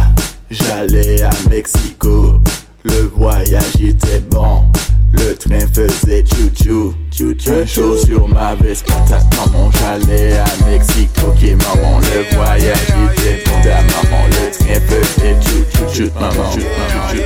j'allais 0.49 1.21
à 1.21 1.29
Mexico. 1.49 2.41
Le 2.83 3.09
voyage 3.15 3.75
était 3.81 4.19
bon, 4.29 4.71
le 5.19 5.35
train 5.35 5.67
faisait 5.73 6.23
chou-chou, 6.25 6.93
chou-chou. 7.15 7.65
Jour 7.65 7.97
sur 7.97 8.27
ma 8.27 8.55
Vespa, 8.55 8.93
ta 9.07 9.19
maman, 9.35 9.71
j'allais 9.71 10.37
à 10.37 10.45
Mexico. 10.69 11.31
Qui 11.39 11.55
maman, 11.55 11.99
le 11.99 12.35
voyage 12.35 12.77
était 13.13 13.43
bon, 13.45 13.59
maman, 13.63 14.23
le 14.27 14.51
train 14.51 14.79
faisait 14.87 15.35
chou-chou, 15.41 15.85
chou 15.93 16.09
maman, 16.19 16.51
chou 16.51 16.59
maman, 16.59 17.01
chou 17.09 17.21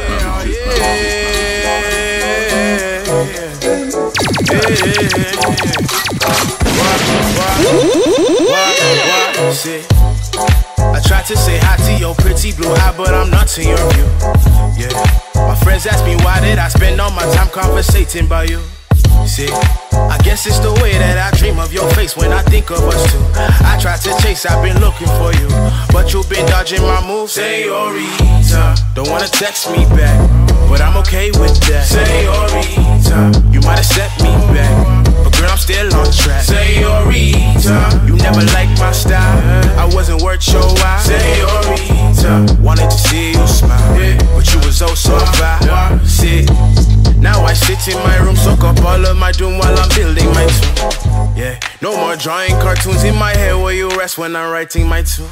maman. 9.81 10.02
I 10.93 11.01
tried 11.01 11.25
to 11.25 11.35
say 11.37 11.57
hi 11.61 11.75
to 11.89 11.99
your 11.99 12.15
pretty 12.15 12.53
blue 12.53 12.71
eye, 12.71 12.93
but 12.95 13.13
I'm 13.13 13.29
not 13.29 13.47
to 13.57 13.63
your 13.63 13.81
view. 13.93 14.07
Yeah. 14.77 14.93
My 15.35 15.55
friends 15.63 15.85
ask 15.85 16.05
me 16.05 16.15
why 16.23 16.39
did 16.41 16.59
I 16.59 16.67
spend 16.69 17.01
all 17.01 17.11
my 17.11 17.25
time 17.33 17.49
conversating 17.49 18.25
about 18.27 18.49
you. 18.49 18.61
See, 19.25 19.47
I 19.49 20.17
guess 20.23 20.45
it's 20.45 20.59
the 20.59 20.73
way 20.83 20.93
that 20.99 21.17
I 21.17 21.35
dream 21.37 21.57
of 21.57 21.71
your 21.71 21.89
face 21.95 22.17
when 22.17 22.33
I 22.33 22.41
think 22.43 22.71
of 22.71 22.83
us 22.83 23.01
two. 23.11 23.23
I 23.63 23.79
tried 23.79 24.01
to 24.01 24.11
chase, 24.21 24.45
I've 24.45 24.61
been 24.61 24.79
looking 24.81 25.07
for 25.17 25.31
you, 25.33 25.47
but 25.93 26.13
you've 26.13 26.29
been 26.29 26.45
dodging 26.45 26.81
my 26.81 26.99
moves. 27.07 27.33
Senorita, 27.33 28.75
don't 28.93 29.09
wanna 29.09 29.27
text 29.27 29.71
me 29.71 29.85
back, 29.95 30.17
but 30.67 30.81
I'm 30.81 30.97
okay 30.97 31.31
with 31.31 31.55
that. 31.71 31.87
Senorita, 31.87 33.31
you 33.51 33.61
might 33.61 33.79
have 33.79 33.87
set 33.87 34.11
me 34.21 34.31
back, 34.51 35.02
but 35.23 35.33
girl, 35.37 35.49
I'm 35.49 35.57
still 35.57 35.93
on 35.95 36.11
track. 36.11 36.43
Senorita, 36.43 38.03
you 38.05 38.15
never 38.17 38.41
liked 38.53 38.79
my 38.79 38.91
style, 38.91 39.79
I 39.79 39.85
wasn't 39.93 40.21
worth 40.21 40.47
your 40.51 40.61
while. 40.61 40.99
Senorita, 40.99 42.61
wanted 42.61 42.89
to 42.89 42.97
see 42.97 43.31
you 43.31 43.47
smile, 43.47 44.19
but 44.35 44.45
you 44.53 44.59
was 44.59 44.81
oh 44.81 44.93
so 44.95 45.17
fine. 45.39 46.03
See, 46.05 46.45
now 47.19 47.43
I 47.43 47.53
sit 47.53 47.87
in 47.87 47.97
my 48.03 48.17
room, 48.17 48.35
soak 48.35 48.63
up 48.63 48.79
all 48.83 49.05
of 49.05 49.17
my 49.17 49.31
doom 49.31 49.57
while 49.57 49.77
I'm 49.77 49.89
building 49.95 50.27
my 50.33 50.45
tomb. 50.45 51.35
Yeah, 51.35 51.59
no 51.81 51.95
more 51.97 52.15
drawing 52.15 52.51
cartoons 52.61 53.03
in 53.03 53.15
my 53.15 53.31
head 53.35 53.55
where 53.55 53.73
you 53.73 53.89
rest 53.97 54.17
when 54.17 54.35
I'm 54.35 54.51
writing 54.51 54.87
my 54.87 55.01
tune. 55.01 55.29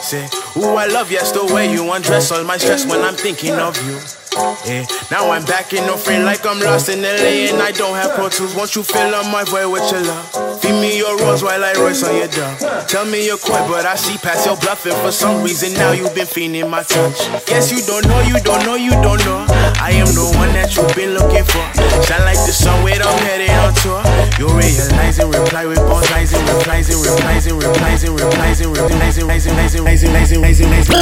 Say, 0.00 0.26
ooh, 0.56 0.76
I 0.76 0.86
love 0.86 1.12
yes 1.12 1.32
the 1.32 1.44
way 1.54 1.70
you 1.70 1.92
undress 1.92 2.32
all 2.32 2.42
my 2.44 2.56
stress 2.56 2.86
when 2.86 3.00
I'm 3.00 3.14
thinking 3.14 3.54
of 3.54 3.76
you. 3.86 3.98
Yeah, 4.36 4.84
now 5.10 5.30
I'm 5.30 5.44
back 5.46 5.72
in 5.72 5.86
no 5.86 5.96
frame 5.96 6.24
like 6.24 6.44
I'm 6.44 6.60
lost 6.60 6.90
in 6.90 7.00
LA 7.00 7.48
and 7.48 7.62
I 7.62 7.72
don't 7.72 7.96
have 7.96 8.12
Pro 8.12 8.28
Tools. 8.28 8.54
Won't 8.54 8.76
you 8.76 8.82
fill 8.82 9.14
up 9.14 9.24
my 9.32 9.44
void 9.44 9.72
with 9.72 9.90
your 9.90 10.02
love? 10.04 10.60
Feed 10.60 10.76
me 10.76 10.98
your 10.98 11.16
rose 11.24 11.42
while 11.42 11.64
I 11.64 11.72
royce 11.72 12.04
on 12.04 12.14
your 12.14 12.28
dove. 12.28 12.60
Tell 12.86 13.06
me 13.06 13.24
you're 13.24 13.38
coy, 13.38 13.56
but 13.64 13.86
I 13.86 13.96
see 13.96 14.18
past 14.18 14.44
your 14.44 14.56
bluffing. 14.56 14.92
For 15.00 15.10
some 15.10 15.42
reason 15.42 15.72
now 15.74 15.92
you've 15.92 16.14
been 16.14 16.26
feeling 16.26 16.68
my 16.68 16.82
touch. 16.82 17.16
Guess 17.46 17.72
you 17.72 17.80
don't 17.86 18.04
know, 18.08 18.20
you 18.28 18.36
don't 18.44 18.62
know, 18.66 18.74
you 18.74 18.90
don't 19.00 19.24
know. 19.24 19.46
I 19.80 19.96
am 19.96 20.12
the 20.12 20.28
one 20.36 20.52
that 20.52 20.76
you've 20.76 20.94
been 20.94 21.14
looking 21.16 21.44
for. 21.48 21.64
Shine 22.04 22.20
like 22.28 22.36
the 22.44 22.52
sun 22.52 22.84
when 22.84 23.00
I'm 23.00 23.18
headed 23.24 23.48
on 23.64 23.72
tour. 23.80 24.04
You 24.36 24.52
realize 24.52 25.16
and 25.18 25.32
reply 25.32 25.64
with 25.64 25.80
bones, 25.88 26.10
rising, 26.12 26.44
replies 26.44 26.92
and 26.92 27.00
replies 27.00 27.46
and 27.48 27.56
replies 27.56 28.04
and 28.04 28.12
replies 28.20 28.60
and 28.60 28.76
replies 28.76 29.16
and 29.16 29.26
rising, 29.28 29.56
rising, 29.56 29.56
rising, 29.56 30.12
rising, 30.12 30.42
rising, 30.42 30.68
rising. 30.68 30.96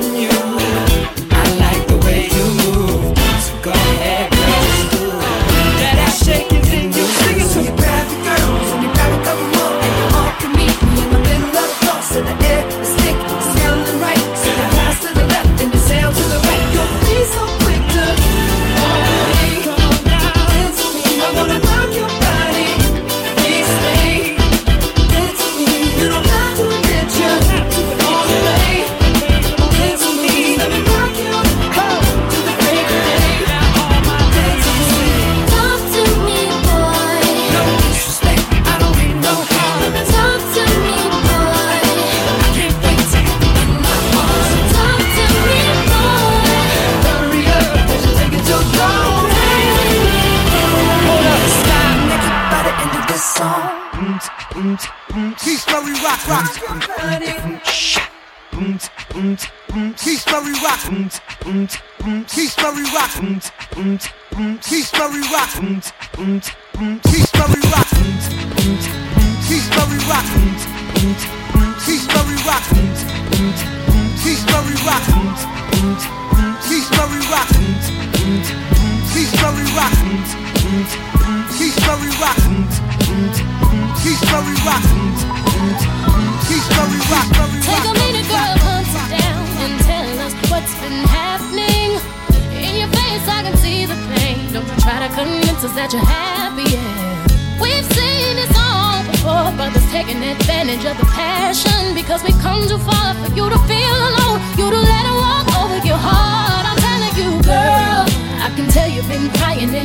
Been 0.00 0.33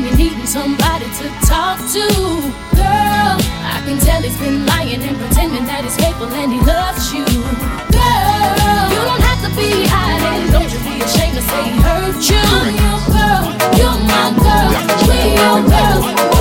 you're 0.10 0.18
needing 0.18 0.46
somebody 0.46 1.06
to 1.06 1.30
talk 1.46 1.78
to. 1.92 2.06
Girl, 2.76 3.38
I 3.66 3.82
can 3.86 4.00
tell 4.00 4.22
he's 4.22 4.38
been 4.38 4.66
lying 4.66 5.02
and 5.02 5.18
pretending 5.18 5.66
that 5.66 5.84
he's 5.84 5.96
faithful 5.96 6.28
and 6.28 6.52
he 6.52 6.60
loves 6.62 7.14
you. 7.14 7.26
Girl, 7.26 8.86
you 8.90 9.02
don't 9.06 9.22
have 9.22 9.42
to 9.46 9.52
be 9.56 9.86
hiding. 9.88 10.52
Don't 10.52 10.72
you 10.72 10.80
be 10.80 11.02
ashamed 11.04 11.36
to 11.36 11.42
say 11.42 11.64
he 11.64 11.82
hurt 11.82 12.30
you. 12.30 12.42
I'm 12.42 12.74
your 12.74 13.00
girl, 13.14 13.46
you're 13.78 14.00
my 14.08 14.34
girl. 14.40 14.70
We 15.08 15.36
your 15.36 15.60
girls. 15.70 16.39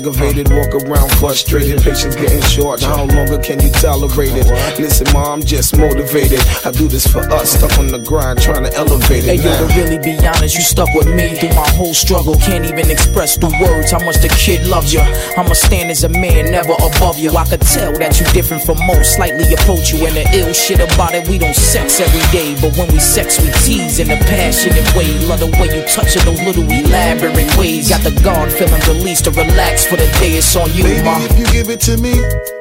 Aggravated, 0.00 0.50
walk 0.50 0.74
around 0.74 1.10
frustrated, 1.12 1.82
patience 1.82 2.16
getting 2.16 2.40
short. 2.40 2.80
How 2.80 3.04
can 3.42 3.60
you 3.60 3.70
tolerate 3.70 4.32
it? 4.36 4.46
Listen, 4.78 5.06
ma, 5.12 5.32
I'm 5.32 5.42
just 5.42 5.76
motivated. 5.76 6.40
I 6.64 6.70
do 6.70 6.88
this 6.88 7.06
for 7.06 7.20
us, 7.32 7.52
stuck 7.56 7.78
on 7.78 7.88
the 7.88 7.98
grind, 7.98 8.40
trying 8.40 8.64
to 8.64 8.72
elevate 8.74 9.24
it. 9.24 9.36
Hey 9.36 9.42
yo, 9.42 9.50
to 9.56 9.66
really 9.74 9.98
be 9.98 10.16
honest, 10.26 10.56
you 10.56 10.62
stuck 10.62 10.88
with 10.94 11.08
me 11.08 11.36
through 11.36 11.54
my 11.56 11.68
whole 11.76 11.94
struggle. 11.94 12.36
Can't 12.36 12.64
even 12.64 12.90
express 12.90 13.36
the 13.36 13.48
words 13.60 13.90
how 13.90 14.00
much 14.04 14.16
the 14.20 14.28
kid 14.28 14.66
loves 14.66 14.92
you. 14.92 15.00
I'ma 15.36 15.54
stand 15.54 15.90
as 15.90 16.04
a 16.04 16.08
man, 16.08 16.50
never 16.50 16.72
above 16.74 17.18
you. 17.18 17.30
I 17.36 17.44
could 17.44 17.62
tell 17.62 17.92
that 17.98 18.18
you 18.20 18.26
different 18.32 18.62
from 18.64 18.78
most, 18.86 19.16
slightly 19.16 19.52
approach 19.54 19.92
you. 19.92 20.06
And 20.06 20.16
the 20.16 20.24
ill 20.36 20.52
shit 20.52 20.80
about 20.80 21.14
it, 21.14 21.28
we 21.28 21.38
don't 21.38 21.56
sex 21.56 22.00
every 22.00 22.24
day. 22.32 22.54
But 22.60 22.76
when 22.76 22.92
we 22.92 22.98
sex, 23.00 23.40
we 23.40 23.50
tease 23.64 23.98
in 23.98 24.10
a 24.10 24.16
passionate 24.28 24.86
way. 24.94 25.08
Love 25.26 25.40
the 25.40 25.50
way 25.58 25.68
you 25.72 25.82
touch 25.88 26.16
it, 26.16 26.22
those 26.24 26.40
little 26.42 26.64
elaborate 26.64 27.50
ways. 27.56 27.88
Got 27.88 28.02
the 28.02 28.12
guard 28.22 28.52
feeling 28.52 28.80
released 28.86 29.24
to 29.24 29.30
relax 29.32 29.86
for 29.86 29.96
the 29.96 30.06
day. 30.20 30.36
It's 30.38 30.54
on 30.56 30.72
you, 30.72 30.84
Baby, 30.84 31.04
ma. 31.04 31.18
if 31.20 31.38
you 31.38 31.46
give 31.52 31.68
it 31.70 31.80
to 31.88 31.96
me, 31.96 32.14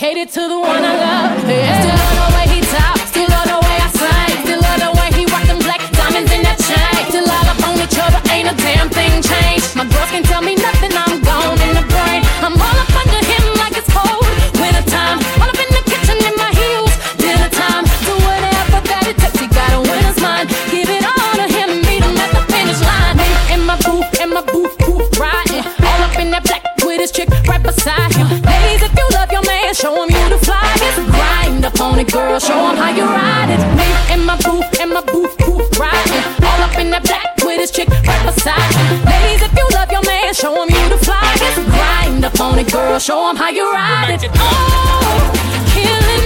Dedicated 0.00 0.32
to 0.32 0.48
the 0.48 0.58
one 0.58 0.82
I 0.82 0.96
love. 0.96 1.46
Yeah. 1.46 1.76
Still 1.76 1.92
love 2.00 2.16
the 2.16 2.28
way 2.34 2.46
he 2.54 2.60
talks. 2.72 3.08
Still 3.12 3.28
love 3.28 3.48
the 3.52 3.60
way 3.66 3.76
I 3.84 3.88
sing. 4.00 4.44
Still 4.46 4.60
love 4.64 4.80
the 4.80 4.90
way 4.98 5.08
he 5.12 5.26
rock 5.26 5.44
them 5.44 5.58
black 5.58 5.82
diamonds 5.92 6.32
in 6.32 6.40
that 6.40 6.56
chain. 6.56 7.04
Still 7.12 7.28
all 7.28 7.46
up 7.52 7.60
on 7.68 7.76
each 7.84 7.98
other, 8.00 8.20
ain't 8.32 8.48
a 8.48 8.56
damn 8.56 8.88
thing 8.88 8.99
it, 32.00 32.12
girl, 32.12 32.38
show 32.38 32.58
him 32.70 32.76
how 32.76 32.90
you 32.90 33.04
ride 33.04 33.50
it. 33.50 33.60
Me 33.76 33.88
and 34.12 34.24
my 34.24 34.36
boo, 34.42 34.62
and 34.80 34.90
my 34.90 35.02
boo, 35.02 35.28
boo, 35.38 35.58
riding. 35.78 36.24
All 36.44 36.60
up 36.64 36.78
in 36.78 36.90
that 36.90 37.04
black 37.04 37.36
with 37.44 37.60
his 37.60 37.70
chick 37.70 37.88
right 37.88 38.24
beside 38.24 38.72
him. 38.74 39.04
Ladies, 39.04 39.42
if 39.42 39.52
you 39.56 39.66
love 39.74 39.90
your 39.90 40.04
man, 40.04 40.32
show 40.32 40.54
him 40.62 40.70
you 40.70 40.84
the 40.88 41.00
flyest. 41.04 41.60
Grind 41.76 42.24
up 42.24 42.40
on 42.40 42.58
it, 42.58 42.72
girl, 42.72 42.98
show 42.98 43.28
him 43.28 43.36
how 43.36 43.50
you 43.50 43.70
ride 43.72 44.22
it. 44.22 44.30
Oh, 44.34 45.30
killing 45.74 46.19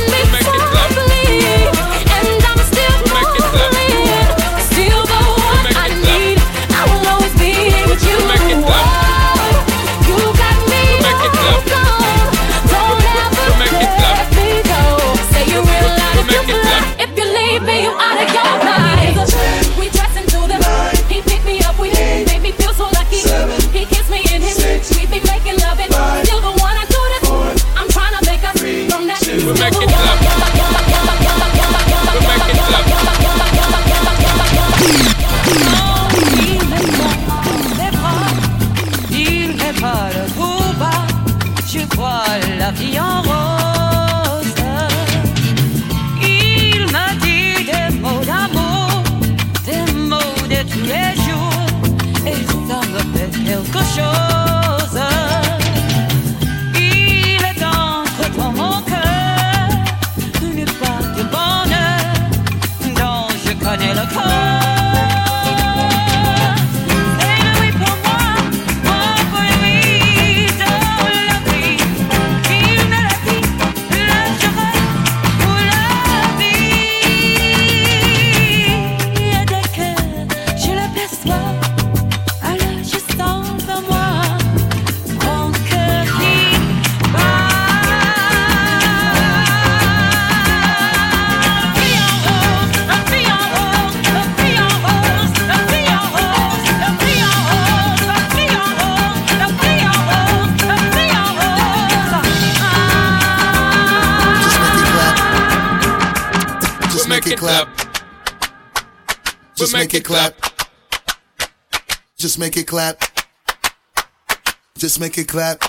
clap. 115.34 115.64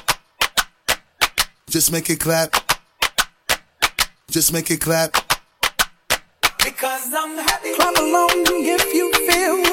Just 1.72 1.92
make 1.92 2.08
it 2.12 2.20
clap. 2.20 2.54
Just 4.30 4.54
make 4.54 4.70
it 4.70 4.80
clap. 4.80 5.12
Because 6.64 7.12
I'm 7.12 7.36
happy. 7.36 7.74
Clap 7.74 7.98
along 7.98 8.30
if 8.62 8.94
you 8.94 9.12
feel. 9.28 9.65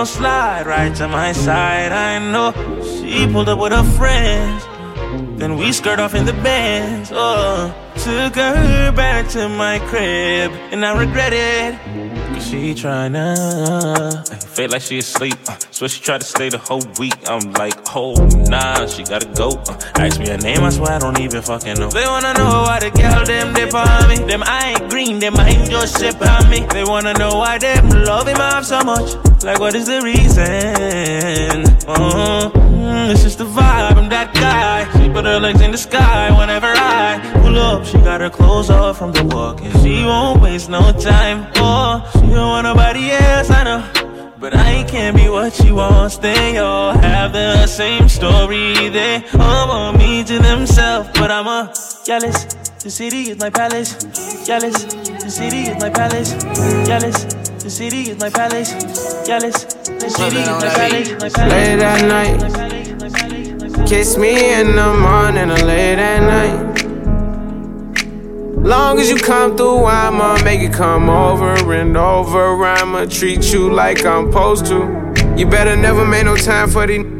gon' 0.00 0.06
slide 0.06 0.66
right 0.66 0.94
to 0.94 1.06
my 1.08 1.30
side. 1.32 1.92
I 1.92 2.18
know 2.32 2.52
she 2.82 3.26
pulled 3.30 3.50
up 3.50 3.58
with 3.58 3.72
her 3.72 3.84
friends. 3.98 4.64
Then 5.38 5.58
we 5.58 5.72
skirt 5.72 6.00
off 6.00 6.14
in 6.14 6.24
the 6.24 6.32
bands. 6.32 7.10
Oh, 7.12 7.74
took 7.96 8.34
her 8.36 8.92
back 8.92 9.28
to 9.36 9.46
my 9.50 9.78
crib, 9.90 10.52
and 10.72 10.86
I 10.86 10.98
regret 10.98 11.34
it 11.34 12.19
she 12.50 12.74
tryna. 12.74 13.36
Uh. 13.38 14.22
Feel 14.56 14.70
like 14.70 14.82
she 14.82 14.98
asleep. 14.98 15.36
Uh, 15.46 15.56
so 15.70 15.86
she 15.86 16.02
tried 16.02 16.20
to 16.20 16.26
stay 16.26 16.48
the 16.48 16.58
whole 16.58 16.82
week. 16.98 17.14
I'm 17.28 17.52
like, 17.52 17.74
oh 17.94 18.14
nah, 18.48 18.86
she 18.86 19.04
gotta 19.04 19.26
go. 19.34 19.50
Uh, 19.68 19.78
ask 19.94 20.18
me 20.18 20.28
her 20.28 20.36
name, 20.36 20.64
I 20.64 20.70
swear 20.70 20.92
I 20.92 20.98
don't 20.98 21.20
even 21.20 21.42
fucking 21.42 21.78
know. 21.78 21.90
They 21.90 22.04
wanna 22.06 22.34
know 22.34 22.66
why 22.66 22.80
the 22.80 22.90
girl 22.90 23.24
them 23.24 23.54
dip 23.54 23.72
on 23.72 24.08
me. 24.08 24.16
Them 24.16 24.42
I 24.44 24.70
ain't 24.70 24.90
green, 24.90 25.20
them 25.20 25.36
I 25.36 25.50
ain't 25.50 25.70
just 25.70 26.00
shit 26.00 26.20
on 26.20 26.50
me. 26.50 26.66
They 26.72 26.82
wanna 26.82 27.14
know 27.14 27.36
why 27.36 27.58
them 27.58 27.88
love 27.88 28.26
him 28.26 28.40
up 28.40 28.64
so 28.64 28.82
much. 28.82 29.14
Like, 29.44 29.60
what 29.60 29.74
is 29.76 29.86
the 29.86 30.02
reason? 30.02 31.64
Uh-huh. 31.86 32.50
Mm, 32.50 33.12
it's 33.12 33.22
just 33.22 33.38
the 33.38 33.44
vibe, 33.44 33.96
I'm 33.96 34.08
that 34.08 34.34
guy 34.34 34.99
put 35.12 35.24
her 35.24 35.38
legs 35.40 35.60
in 35.60 35.70
the 35.70 35.78
sky 35.78 36.30
whenever 36.38 36.72
I 36.74 37.20
pull 37.42 37.58
up. 37.58 37.84
She 37.84 37.98
got 37.98 38.20
her 38.20 38.30
clothes 38.30 38.70
off 38.70 38.98
from 38.98 39.12
the 39.12 39.24
walk, 39.24 39.60
and 39.62 39.72
she 39.82 40.04
won't 40.04 40.40
waste 40.40 40.70
no 40.70 40.92
time. 40.92 41.50
Oh, 41.56 42.08
she 42.14 42.20
don't 42.20 42.50
want 42.54 42.64
nobody 42.64 43.10
else, 43.10 43.50
I 43.50 43.64
know. 43.64 43.82
But 44.38 44.56
I 44.56 44.84
can't 44.84 45.16
be 45.16 45.28
what 45.28 45.52
she 45.52 45.70
wants. 45.70 46.16
They 46.16 46.58
all 46.58 46.92
have 46.92 47.32
the 47.32 47.66
same 47.66 48.08
story. 48.08 48.88
They 48.88 49.22
all 49.38 49.68
want 49.68 49.98
me 49.98 50.24
to 50.24 50.38
themselves, 50.38 51.10
but 51.14 51.30
I'm 51.30 51.46
a 51.46 51.74
jealous. 52.04 52.44
The 52.82 52.90
city 52.90 53.30
is 53.30 53.38
my 53.38 53.50
palace. 53.50 53.92
Jealous. 54.46 54.84
The 54.84 55.30
city 55.30 55.68
is 55.70 55.78
my 55.82 55.90
palace. 55.90 56.32
Jealous. 56.86 57.24
The 57.62 57.70
city 57.70 58.10
is 58.10 58.18
my 58.18 58.30
palace. 58.30 58.70
Jealous. 59.26 59.64
The 59.64 60.08
city 60.08 60.38
is 60.38 60.48
my 60.48 60.70
palace. 60.70 61.10
Late 61.36 61.80
at 61.80 62.02
night. 62.08 62.69
Kiss 63.86 64.16
me 64.16 64.52
in 64.54 64.76
the 64.76 64.94
morning 64.94 65.50
or 65.50 65.64
late 65.66 65.98
at 65.98 66.20
night. 66.20 66.84
Long 68.56 68.98
as 68.98 69.08
you 69.10 69.16
come 69.16 69.56
through, 69.56 69.84
I'ma 69.84 70.42
make 70.44 70.60
it 70.60 70.72
come 70.72 71.08
over 71.08 71.72
and 71.72 71.96
over. 71.96 72.64
I'ma 72.64 73.06
treat 73.06 73.52
you 73.52 73.72
like 73.72 74.04
I'm 74.04 74.30
supposed 74.30 74.66
to. 74.66 75.34
You 75.36 75.46
better 75.46 75.76
never 75.76 76.04
make 76.04 76.24
no 76.24 76.36
time 76.36 76.68
for 76.70 76.86
these. 76.86 77.19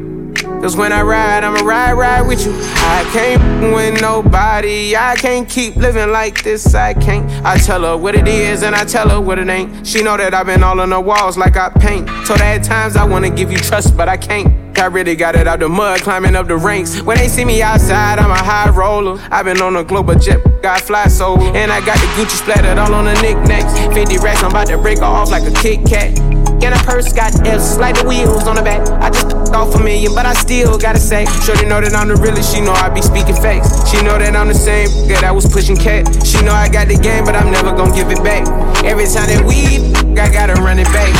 Cause 0.60 0.76
when 0.76 0.92
I 0.92 1.00
ride, 1.00 1.42
I'ma 1.42 1.66
ride, 1.66 1.94
ride 1.94 2.28
with 2.28 2.44
you. 2.44 2.52
I 2.52 3.08
can't 3.14 3.72
with 3.74 4.00
nobody. 4.02 4.94
I 4.94 5.16
can't 5.16 5.48
keep 5.48 5.74
living 5.76 6.10
like 6.10 6.42
this. 6.42 6.74
I 6.74 6.92
can't. 6.92 7.30
I 7.46 7.56
tell 7.56 7.82
her 7.82 7.96
what 7.96 8.14
it 8.14 8.28
is 8.28 8.62
and 8.62 8.74
I 8.74 8.84
tell 8.84 9.08
her 9.08 9.20
what 9.22 9.38
it 9.38 9.48
ain't. 9.48 9.86
She 9.86 10.02
know 10.02 10.18
that 10.18 10.34
I've 10.34 10.44
been 10.44 10.62
all 10.62 10.78
on 10.80 10.90
the 10.90 11.00
walls 11.00 11.38
like 11.38 11.56
I 11.56 11.70
paint. 11.70 12.06
Told 12.26 12.40
her 12.40 12.44
at 12.44 12.62
times 12.62 12.94
I 12.94 13.04
wanna 13.04 13.30
give 13.30 13.50
you 13.50 13.56
trust, 13.56 13.96
but 13.96 14.08
I 14.08 14.18
can't. 14.18 14.78
I 14.78 14.86
really 14.86 15.16
got 15.16 15.34
it 15.34 15.46
out 15.46 15.60
the 15.60 15.68
mud, 15.68 16.00
climbing 16.02 16.36
up 16.36 16.46
the 16.46 16.56
ranks. 16.56 17.00
When 17.02 17.16
they 17.16 17.28
see 17.28 17.44
me 17.44 17.62
outside, 17.62 18.18
I'm 18.18 18.30
a 18.30 18.34
high 18.34 18.70
roller. 18.70 19.18
I've 19.30 19.46
been 19.46 19.60
on 19.62 19.76
a 19.76 19.84
global 19.84 20.14
jet, 20.14 20.40
got 20.62 20.82
fly 20.82 21.06
solo. 21.08 21.42
And 21.54 21.72
I 21.72 21.84
got 21.84 21.98
the 21.98 22.06
Gucci 22.16 22.36
splattered 22.36 22.78
all 22.78 22.94
on 22.94 23.06
the 23.06 23.14
knickknacks. 23.22 23.78
50 23.94 24.18
racks, 24.18 24.42
I'm 24.42 24.50
about 24.50 24.66
to 24.68 24.78
break 24.78 24.98
her 24.98 25.04
off 25.04 25.30
like 25.30 25.42
a 25.42 25.52
Kit 25.52 25.86
Kat. 25.86 26.39
And 26.62 26.74
a 26.74 26.78
purse 26.84 27.12
got 27.12 27.34
F's, 27.46 27.78
like 27.78 27.96
the 27.96 28.06
wheels 28.06 28.46
on 28.46 28.56
the 28.56 28.62
back. 28.62 28.86
I 29.00 29.10
just 29.10 29.34
off 29.54 29.74
a 29.74 29.82
million, 29.82 30.14
but 30.14 30.26
I 30.26 30.34
still 30.34 30.78
gotta 30.78 30.98
say. 30.98 31.24
Shorty 31.44 31.66
know 31.66 31.80
that 31.80 31.94
I'm 31.94 32.08
the 32.08 32.16
realest, 32.16 32.54
she 32.54 32.60
know 32.60 32.72
I 32.72 32.88
be 32.88 33.02
speaking 33.02 33.34
facts. 33.34 33.90
She 33.90 34.02
know 34.02 34.18
that 34.18 34.36
I'm 34.36 34.48
the 34.48 34.54
same 34.54 34.88
that 35.08 35.24
I 35.24 35.32
was 35.32 35.46
pushing 35.46 35.76
cat. 35.76 36.06
She 36.24 36.42
know 36.42 36.52
I 36.52 36.68
got 36.68 36.88
the 36.88 36.96
game, 36.96 37.24
but 37.24 37.34
I'm 37.34 37.50
never 37.50 37.72
gonna 37.72 37.94
give 37.94 38.10
it 38.10 38.22
back. 38.22 38.46
Every 38.84 39.06
time 39.06 39.28
that 39.32 39.42
we, 39.44 39.90
I 40.20 40.30
gotta 40.30 40.60
run 40.60 40.78
it 40.78 40.88
back. 40.92 41.12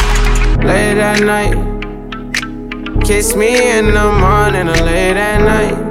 Late 0.62 0.98
at 0.98 1.20
night. 1.20 1.56
Kiss 3.04 3.34
me 3.34 3.78
in 3.78 3.94
the 3.94 4.12
morning 4.12 4.68
or 4.68 4.84
late 4.84 5.16
at 5.16 5.40
night. 5.40 5.90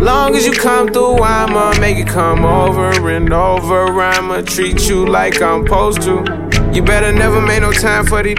Long 0.00 0.36
as 0.36 0.46
you 0.46 0.52
come 0.52 0.88
through, 0.88 1.18
I'ma 1.18 1.74
make 1.80 1.98
it 1.98 2.06
come 2.06 2.44
over 2.44 3.10
and 3.10 3.32
over. 3.32 4.00
I'ma 4.00 4.42
treat 4.42 4.88
you 4.88 5.04
like 5.06 5.42
I'm 5.42 5.66
supposed 5.66 6.02
to. 6.02 6.47
You 6.74 6.82
better 6.82 7.12
never 7.12 7.40
make 7.40 7.62
no 7.62 7.72
time 7.72 8.06
for 8.06 8.22
the. 8.22 8.34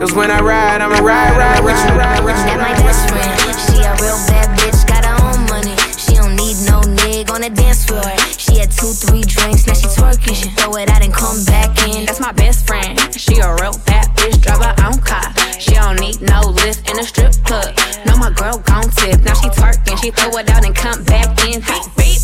Cause 0.00 0.14
when 0.14 0.30
I 0.30 0.40
ride, 0.40 0.80
I'ma 0.80 1.04
ride, 1.04 1.36
ride. 1.36 1.60
Ride 1.60 2.24
with 2.24 2.38
you. 2.38 2.46
That 2.46 2.56
my 2.56 2.72
best 2.80 3.04
friend. 3.10 3.36
She 3.68 3.84
a 3.84 3.92
real 4.00 4.16
bad 4.32 4.48
bitch, 4.56 4.80
got 4.88 5.04
her 5.04 5.18
own 5.28 5.44
money. 5.50 5.76
She 6.00 6.16
don't 6.16 6.36
need 6.40 6.56
no 6.64 6.80
nigga 6.80 7.34
on 7.34 7.42
the 7.42 7.50
dance 7.50 7.84
floor. 7.84 8.06
She 8.40 8.56
had 8.58 8.70
two, 8.72 8.94
three 8.96 9.22
drinks, 9.28 9.66
now 9.66 9.74
she 9.74 9.88
twerking. 9.92 10.32
She 10.32 10.48
throw 10.56 10.72
it 10.80 10.88
out 10.88 11.02
and 11.02 11.12
come 11.12 11.44
back 11.44 11.76
in. 11.84 12.06
That's 12.06 12.20
my 12.20 12.32
best 12.32 12.66
friend. 12.66 12.96
She 13.12 13.36
a 13.44 13.52
real 13.60 13.76
bad 13.84 14.08
bitch, 14.16 14.40
drive 14.40 14.64
her 14.64 14.74
own 14.88 14.96
car. 15.04 15.28
She 15.60 15.76
don't 15.76 16.00
need 16.00 16.22
no 16.22 16.40
lift 16.64 16.88
in 16.88 16.96
a 16.98 17.04
strip 17.04 17.36
club. 17.44 17.76
No, 18.06 18.16
my 18.16 18.32
girl 18.32 18.56
gon' 18.64 18.88
tip. 18.96 19.20
Now 19.20 19.34
she 19.36 19.52
twerking, 19.52 20.00
she 20.00 20.10
throw 20.16 20.32
it 20.40 20.48
out 20.48 20.64
and 20.64 20.74
come 20.74 21.04
back 21.04 21.28
in. 21.44 21.60
Beep, 21.60 21.84
beep. 21.98 22.22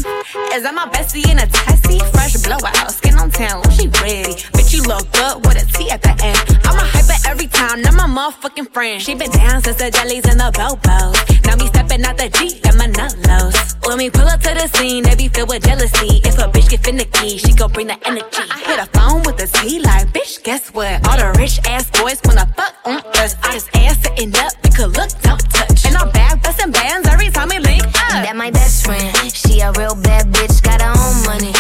Is 0.57 0.65
that 0.65 0.73
my 0.73 0.89
bestie 0.89 1.29
in 1.29 1.37
a 1.37 1.47
tessie? 1.47 2.01
Fresh 2.17 2.41
blowout, 2.41 2.89
skin 2.89 3.21
on 3.21 3.29
town, 3.31 3.61
she 3.77 3.93
ready. 4.01 4.56
Bitch, 4.67 4.75
you 4.75 4.83
look 4.83 5.07
good 5.13 5.47
with 5.47 5.63
a 5.63 5.67
T 5.79 5.91
at 5.91 6.03
the 6.03 6.11
end. 6.11 6.59
I'm 6.67 6.75
a 6.75 6.83
hyper 6.83 7.15
every 7.31 7.47
time, 7.47 7.83
not 7.83 7.95
my 7.95 8.07
motherfucking 8.11 8.73
friend. 8.73 9.01
She 9.01 9.15
been 9.15 9.31
down 9.31 9.63
since 9.63 9.77
the 9.77 9.93
jellies 9.93 10.27
and 10.27 10.41
the 10.41 10.51
bobos. 10.51 11.15
Now 11.47 11.55
me 11.55 11.67
stepping 11.69 12.05
out 12.05 12.19
the 12.19 12.29
Jeep, 12.31 12.65
got 12.65 12.75
my 12.75 12.87
nut 12.87 13.15
lows. 13.29 13.77
When 13.87 13.99
we 13.99 14.11
pull 14.11 14.27
up 14.27 14.41
to 14.41 14.55
the 14.55 14.67
scene, 14.75 15.05
they 15.05 15.15
be 15.15 15.29
filled 15.29 15.51
with 15.51 15.63
jealousy. 15.63 16.19
If 16.27 16.39
a 16.39 16.51
bitch 16.51 16.71
get 16.71 16.83
finicky, 16.83 17.39
she 17.39 17.55
gon' 17.55 17.71
bring 17.71 17.87
the 17.87 17.99
energy. 18.09 18.43
I 18.51 18.59
hit 18.67 18.79
a 18.83 18.87
phone 18.91 19.23
with 19.23 19.39
a 19.39 19.47
T 19.47 19.79
like, 19.79 20.09
bitch, 20.09 20.43
guess 20.43 20.75
what? 20.75 20.99
All 21.07 21.17
the 21.17 21.39
rich 21.39 21.61
ass 21.69 21.89
boys 21.91 22.19
wanna 22.25 22.51
fuck 22.57 22.75
on 22.85 22.99
us. 23.23 23.37
I 23.45 23.53
just 23.53 23.71
ass 23.77 24.03
sitting 24.03 24.35
up, 24.35 24.51
we 24.65 24.71
could 24.71 24.91
look, 24.99 25.11
don't 25.23 25.47
touch. 25.55 25.87
And 25.87 25.97
I'm 25.97 26.11
back 26.11 26.43
busting 26.43 26.73
bands 26.73 27.07
every 27.07 27.31
time 27.31 27.51
we 27.51 27.61
link 27.61 27.87
up. 27.87 28.19
That 28.27 28.35
my 28.35 28.51
best 28.51 28.85
friend. 28.85 29.15
She 29.31 29.61
a 29.61 29.71
real 29.79 29.95
bad 29.95 30.27
bitch, 30.35 30.61
got 30.63 30.83
her 30.83 30.91
own 30.91 31.17
money. 31.23 31.56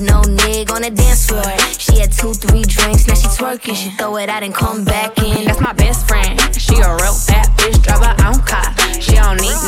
No 0.00 0.22
nigga 0.22 0.72
on 0.72 0.80
the 0.80 0.90
dance 0.90 1.28
floor. 1.28 1.44
She 1.78 2.00
had 2.00 2.10
two, 2.10 2.32
three 2.32 2.62
drinks, 2.62 3.06
now 3.06 3.14
she 3.14 3.28
twerking. 3.28 3.76
She 3.76 3.90
throw 3.90 4.16
it 4.16 4.30
out 4.30 4.42
and 4.42 4.54
come 4.54 4.82
back 4.82 5.18
in. 5.18 5.44
That's 5.44 5.60
my 5.60 5.74
best 5.74 6.08
friend. 6.08 6.40
She 6.56 6.72
a 6.76 6.88
real 6.96 7.16
bad 7.28 7.48
bitch, 7.58 7.82
drive 7.82 8.00
her 8.00 8.16
own 8.24 8.40
car. 8.48 8.72
She 8.98 9.12
don't 9.12 9.36
need 9.36 9.60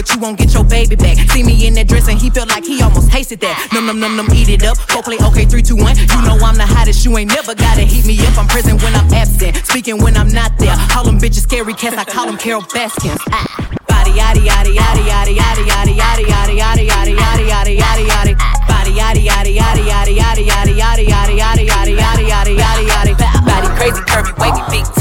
but 0.00 0.14
you 0.14 0.18
won't 0.18 0.38
get 0.38 0.54
your 0.54 0.64
baby 0.64 0.96
back. 0.96 1.18
See 1.28 1.42
me 1.42 1.66
in 1.66 1.74
that 1.74 1.86
dress 1.86 2.08
and 2.08 2.16
he 2.16 2.30
felt 2.30 2.48
like 2.48 2.64
he 2.64 2.80
almost 2.80 3.12
tasted 3.12 3.38
that. 3.40 3.68
Num 3.74 3.84
num 3.84 4.00
num 4.00 4.16
num, 4.16 4.32
eat 4.32 4.48
it 4.48 4.64
up. 4.64 4.80
Go 4.88 5.02
play 5.02 5.20
okay, 5.20 5.44
three, 5.44 5.60
two, 5.60 5.76
one. 5.76 5.92
You 5.92 6.20
know 6.24 6.40
I'm 6.40 6.56
the 6.56 6.64
hottest. 6.64 7.04
You 7.04 7.12
ain't 7.18 7.28
never 7.28 7.54
gotta 7.54 7.84
heat 7.84 8.06
me 8.08 8.16
up. 8.24 8.38
I'm 8.40 8.48
present 8.48 8.80
when 8.80 8.96
I'm 8.96 9.12
absent, 9.12 9.60
speaking 9.68 10.00
when 10.00 10.16
I'm 10.16 10.32
not 10.32 10.56
there. 10.56 10.72
Call 10.88 11.04
them 11.04 11.20
bitches 11.20 11.44
scary 11.44 11.74
cats. 11.74 12.00
I 12.00 12.04
call 12.04 12.24
them 12.24 12.38
Carole 12.38 12.64
Baskins. 12.72 13.20
Ah. 13.28 13.44
Body 13.84 14.16
yaddy 14.16 14.40
yaddy 14.40 14.72
yaddy 14.72 15.04
yaddy 15.04 15.36
yaddy 15.36 15.68
yaddy 15.68 16.24
yaddy 16.24 16.56
yaddy 16.56 16.80
yaddy 16.88 17.12
yaddy 17.20 17.44
yaddy 17.44 17.44
yaddy 17.52 17.76
yaddy 17.76 18.04
yaddy. 18.08 18.34
Body 18.72 18.92
yaddy 18.96 19.28
yaddy 19.28 19.52
yaddy 19.52 19.84
yaddy 19.84 20.16
yaddy 20.16 20.48
yaddy 20.48 20.80
yaddy 20.80 21.36
yaddy 21.36 21.68
yaddy 21.68 21.92
yaddy 22.00 22.24
yaddy 22.24 22.56
yaddy 22.56 22.84
yaddy. 22.88 23.44
Body 23.44 23.68
crazy 23.76 24.00
curvy 24.08 24.32
wavy 24.40 24.62
big 24.72 24.99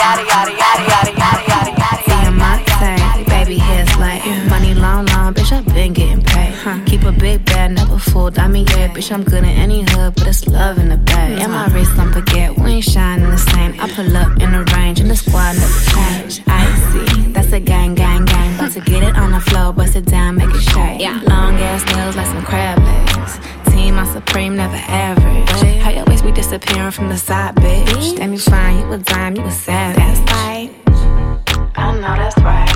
yada 0.00 0.22
yada 0.32 0.52
yada 0.62 0.82
yada 0.92 1.12
yada 1.22 1.42
yada 1.50 1.72
yada. 1.80 2.02
Seeing 2.06 2.36
my 2.44 2.56
thing, 2.80 3.24
baby 3.32 3.58
hairs 3.58 3.92
like 3.98 4.22
money 4.48 4.74
long 4.74 5.04
long, 5.12 5.34
bitch 5.34 5.52
I 5.52 5.60
been 5.74 5.92
getting 5.92 6.22
paid. 6.22 6.54
Huh. 6.64 6.78
Keep 6.86 7.02
a 7.04 7.12
big 7.12 7.44
bag, 7.44 7.72
never 7.72 7.98
fooled. 7.98 8.38
I 8.38 8.48
mean 8.48 8.66
yeah, 8.68 8.88
bitch 8.94 9.12
I'm 9.12 9.24
good 9.24 9.44
in 9.44 9.56
any 9.66 9.82
hood, 9.90 10.14
but 10.16 10.26
it's 10.26 10.46
love 10.46 10.78
in 10.78 10.88
the 10.88 10.96
bag. 10.96 11.38
And 11.42 11.52
my 11.52 11.66
wrist 11.74 11.98
on 11.98 12.08
baguette, 12.12 12.58
we 12.62 12.70
ain't 12.76 12.84
shining 12.84 13.30
the 13.30 13.42
same. 13.52 13.72
I 13.80 13.86
pull 13.96 14.16
up 14.16 14.32
in 14.42 14.52
the 14.52 14.64
range 14.74 15.00
and 15.00 15.10
the 15.10 15.16
squad 15.16 15.52
never 15.62 15.80
change. 15.94 16.42
I 16.46 16.62
see, 16.88 17.32
that's 17.32 17.52
a 17.52 17.60
gang 17.60 17.94
gang 17.94 18.24
gang. 18.24 18.54
About 18.54 18.72
to 18.72 18.80
get 18.80 19.02
it 19.02 19.16
on 19.16 19.32
the 19.32 19.40
floor, 19.40 19.72
bust 19.72 19.96
it 19.96 20.06
down, 20.06 20.36
make 20.36 20.54
it 20.54 20.62
shake. 20.72 21.00
Yeah. 21.00 21.20
Long 21.26 21.54
ass 21.68 21.84
nails 21.94 22.16
like 22.16 22.26
some 22.26 22.44
crab 22.44 22.78
legs. 22.78 23.38
Team, 23.70 23.98
I'm 23.98 24.06
supreme, 24.06 24.56
never 24.56 24.76
average 24.76 25.39
disappearing 26.50 26.90
from 26.90 27.08
the 27.08 27.16
side, 27.16 27.54
bitch? 27.54 28.16
Damn, 28.16 28.32
you 28.32 28.38
fine, 28.40 28.80
you 28.80 28.92
a 28.92 28.98
dime, 28.98 29.36
you 29.36 29.44
a 29.44 29.50
savage. 29.52 29.98
That's 29.98 30.32
right. 30.32 30.70
I 31.76 31.94
know 31.94 32.00
that's 32.00 32.36
right. 32.38 32.69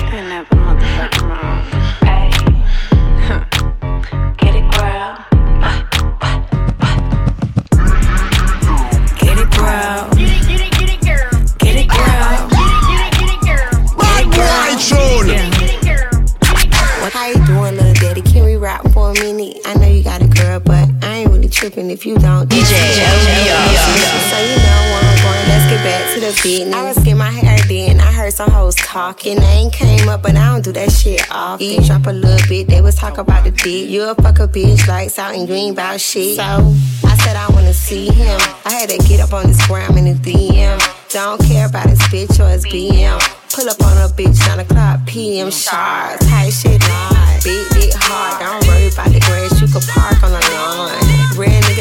tripping 21.55 21.89
if 21.89 22.05
you 22.05 22.17
don't. 22.17 22.49
DJ 22.49 22.67
So 22.67 24.37
you 24.43 24.57
know 24.59 24.81
where 24.91 25.03
I'm 25.07 25.17
going. 25.23 25.47
Let's 25.47 25.71
get 25.71 25.83
back 25.87 26.13
to 26.13 26.19
the 26.19 26.39
business. 26.43 26.75
I 26.75 26.83
was 26.83 26.97
getting 26.97 27.17
my 27.17 27.31
hair 27.31 27.57
then. 27.69 28.01
I 28.01 28.11
heard 28.11 28.33
some 28.33 28.51
hoes 28.51 28.75
talking. 28.75 29.39
I 29.39 29.51
ain't 29.63 29.73
came 29.73 30.09
up, 30.09 30.21
but 30.21 30.35
I 30.35 30.51
don't 30.51 30.65
do 30.65 30.73
that 30.73 30.91
shit 30.91 31.25
often. 31.31 31.65
Eat, 31.65 31.83
drop 31.83 32.07
a 32.07 32.11
little 32.11 32.45
bit. 32.49 32.67
They 32.67 32.81
was 32.81 32.95
talk 32.95 33.17
about 33.17 33.45
the 33.45 33.51
dick. 33.51 33.89
You 33.89 34.03
a 34.03 34.15
fuck 34.15 34.39
a 34.39 34.47
bitch, 34.49 34.85
lights 34.87 35.17
out 35.17 35.33
and 35.33 35.47
you 35.47 35.55
ain't 35.55 35.77
about 35.77 36.01
shit. 36.01 36.35
So 36.35 36.43
I 36.43 37.15
said 37.23 37.37
I 37.37 37.47
wanna 37.51 37.73
see 37.73 38.07
him. 38.07 38.39
I 38.65 38.73
had 38.73 38.89
to 38.89 38.97
get 39.07 39.21
up 39.21 39.31
on 39.31 39.47
this 39.47 39.65
gram 39.65 39.97
in 39.97 40.05
the 40.05 40.15
DM. 40.15 40.77
Don't 41.09 41.41
care 41.41 41.67
about 41.67 41.89
his 41.89 41.99
bitch 42.11 42.37
or 42.43 42.49
his 42.49 42.65
BM. 42.65 43.17
Pull 43.53 43.69
up 43.69 43.81
on 43.81 43.95
a 43.95 44.11
bitch, 44.11 44.37
9 44.49 44.59
o'clock 44.59 44.99
PM 45.07 45.49
sharp. 45.49 46.19
Tight 46.19 46.49
shit, 46.49 46.81
not 46.81 47.39
beat 47.45 47.71
it 47.77 47.93
hard. 47.95 48.41
Don't 48.41 48.67
worry 48.67 48.91
about 48.91 49.13
the 49.13 49.21
grass, 49.21 49.61
you 49.61 49.67
can 49.67 49.81
park 49.93 50.21
on 50.23 50.31
the 50.31 50.41
lawn 50.51 51.04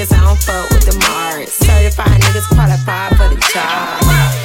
niggas 0.04 0.16
I 0.16 0.24
don't 0.24 0.42
fuck 0.42 0.70
with 0.70 0.84
the 0.86 0.98
Mars. 1.08 1.50
Certified 1.52 2.20
niggas 2.20 2.48
qualified 2.48 3.16
for 3.16 3.34
the 3.34 3.40
job. 3.52 4.43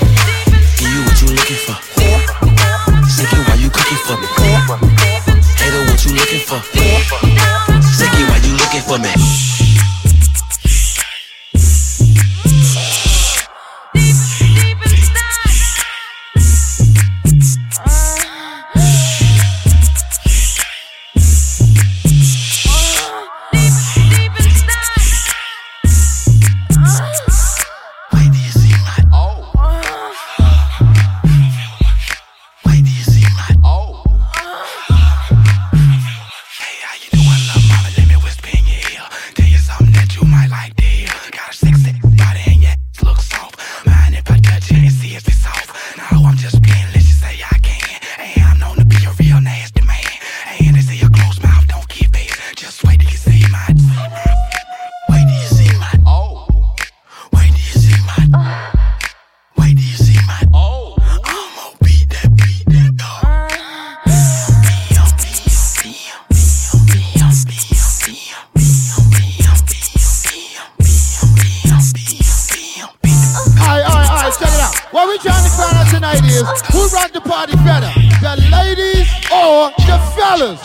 tonight 76.17 76.61
who 76.71 76.87
rock 76.89 77.11
the 77.11 77.21
party 77.21 77.55
better, 77.57 77.91
the 78.21 78.35
ladies 78.51 79.09
or 79.31 79.71
the 79.85 79.97
fellas? 80.15 80.61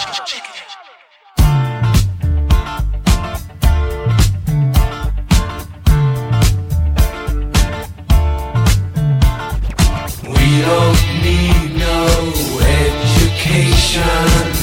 We 10.23 10.61
don't 10.63 11.03
need 11.23 11.79
no 11.79 12.33
education. 12.61 14.54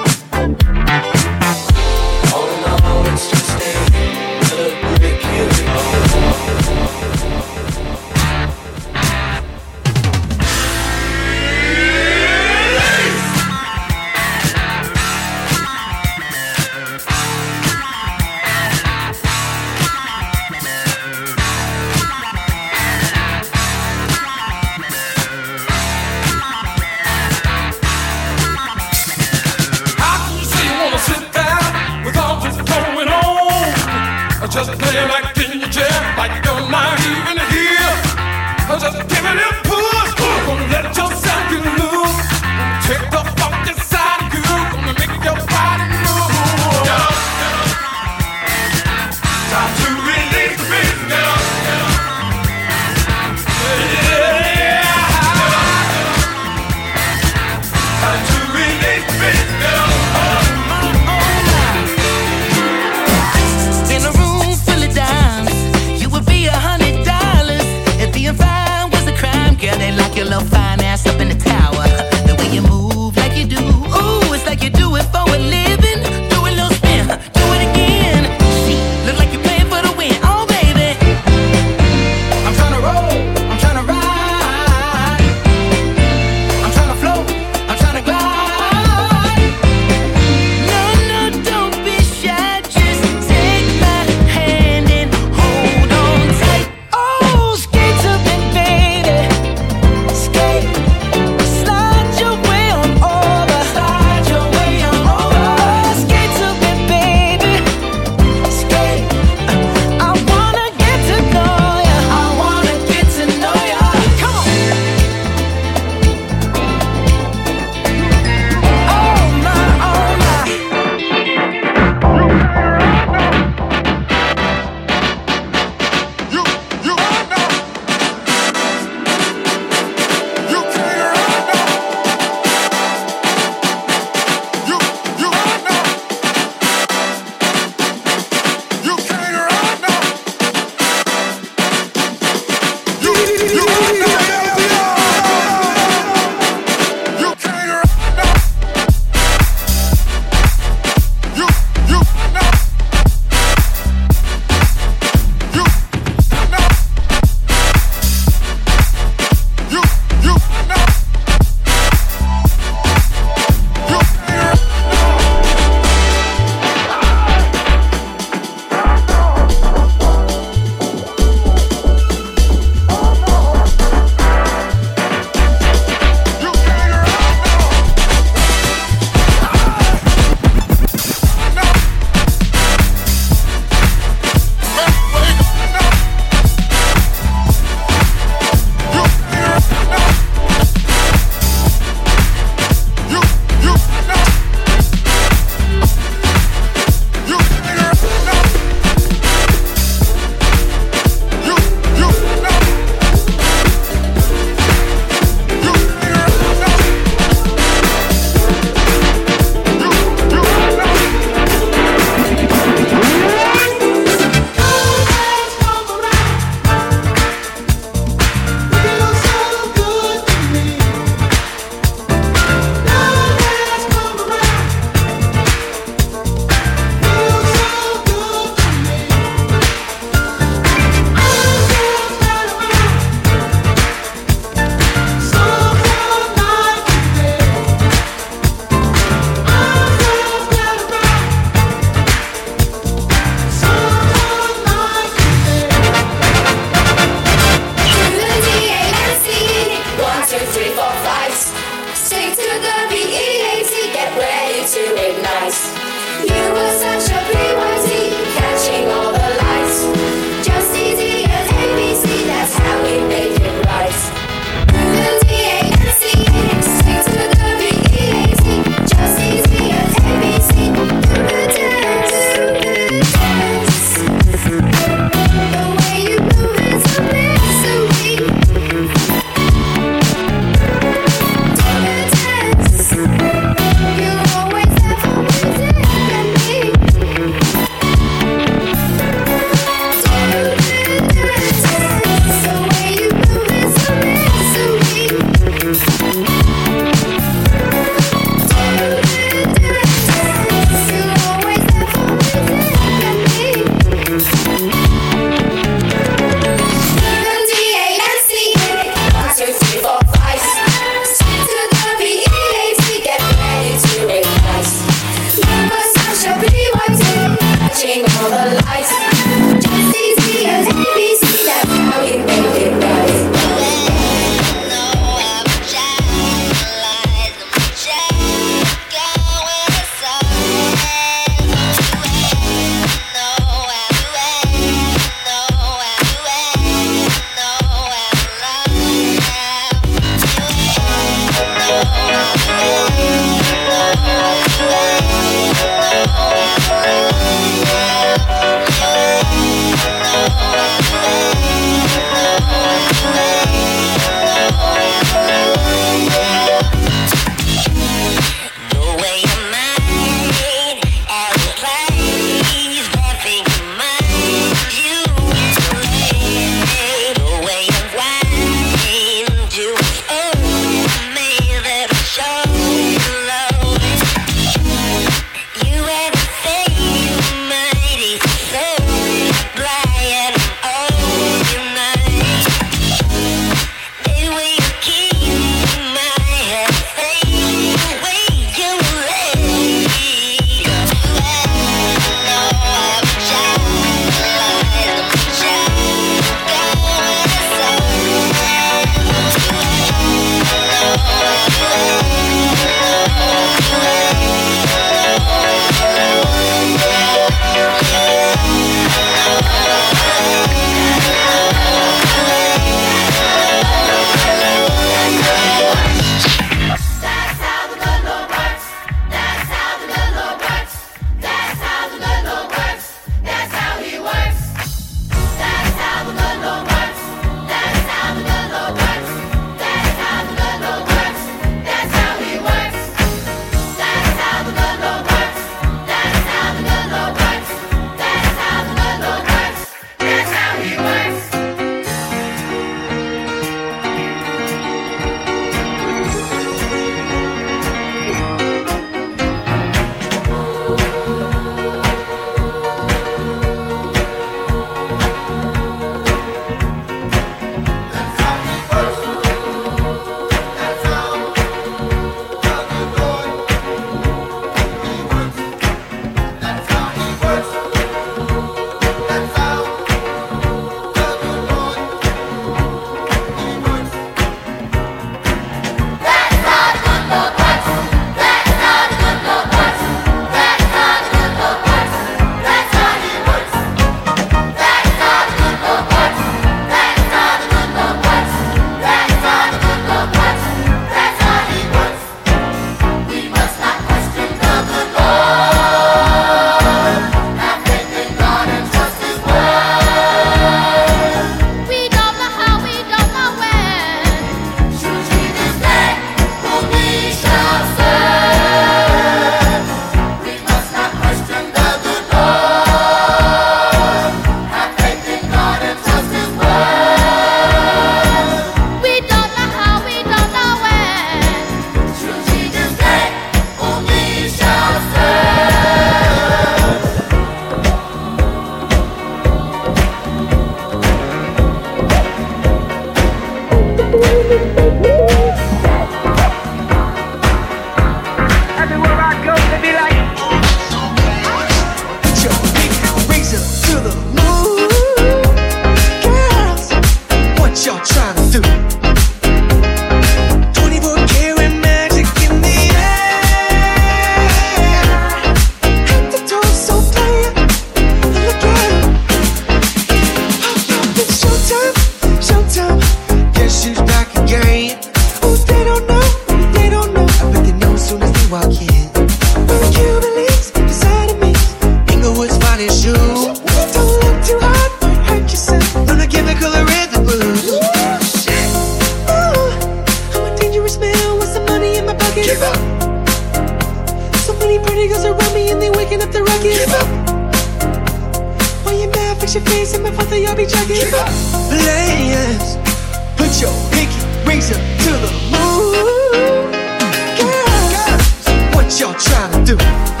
you're 598.81 598.95
trying 598.95 599.45
to 599.45 599.55
do. 599.55 600.00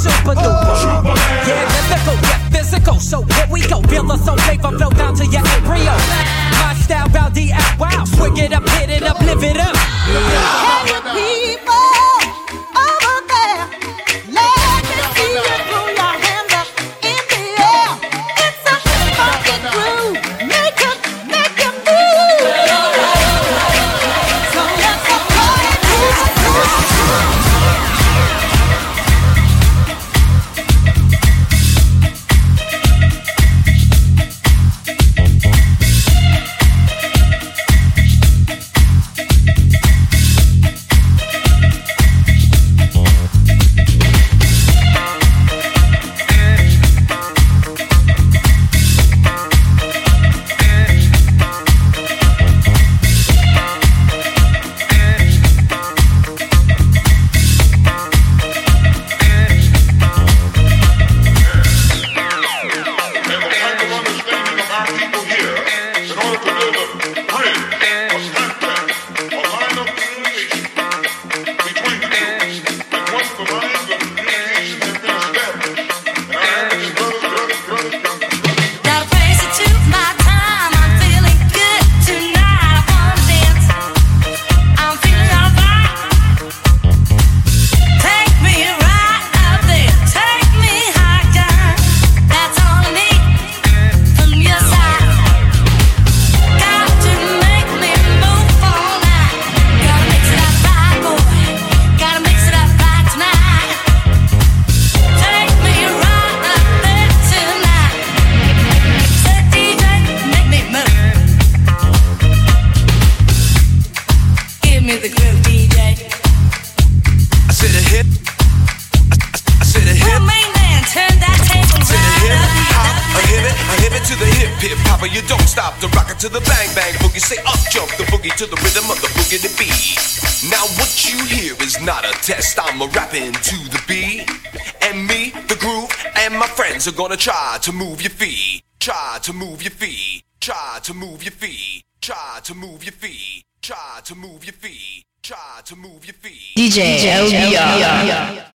super 0.00 0.34
duper. 0.34 1.04
Yeah, 1.46 1.68
mythical, 1.68 2.16
yeah, 2.24 2.48
physical. 2.48 2.98
So 3.00 3.22
here 3.22 3.46
we 3.50 3.60
go. 3.68 3.82
Feel 3.82 4.10
us 4.10 4.26
on 4.28 4.38
paper, 4.38 4.70
flow 4.78 4.90
down 4.90 5.14
to 5.16 5.26
your 5.26 5.46
embryo. 5.46 5.92
My 6.60 6.74
style 6.80 7.08
bound 7.08 7.34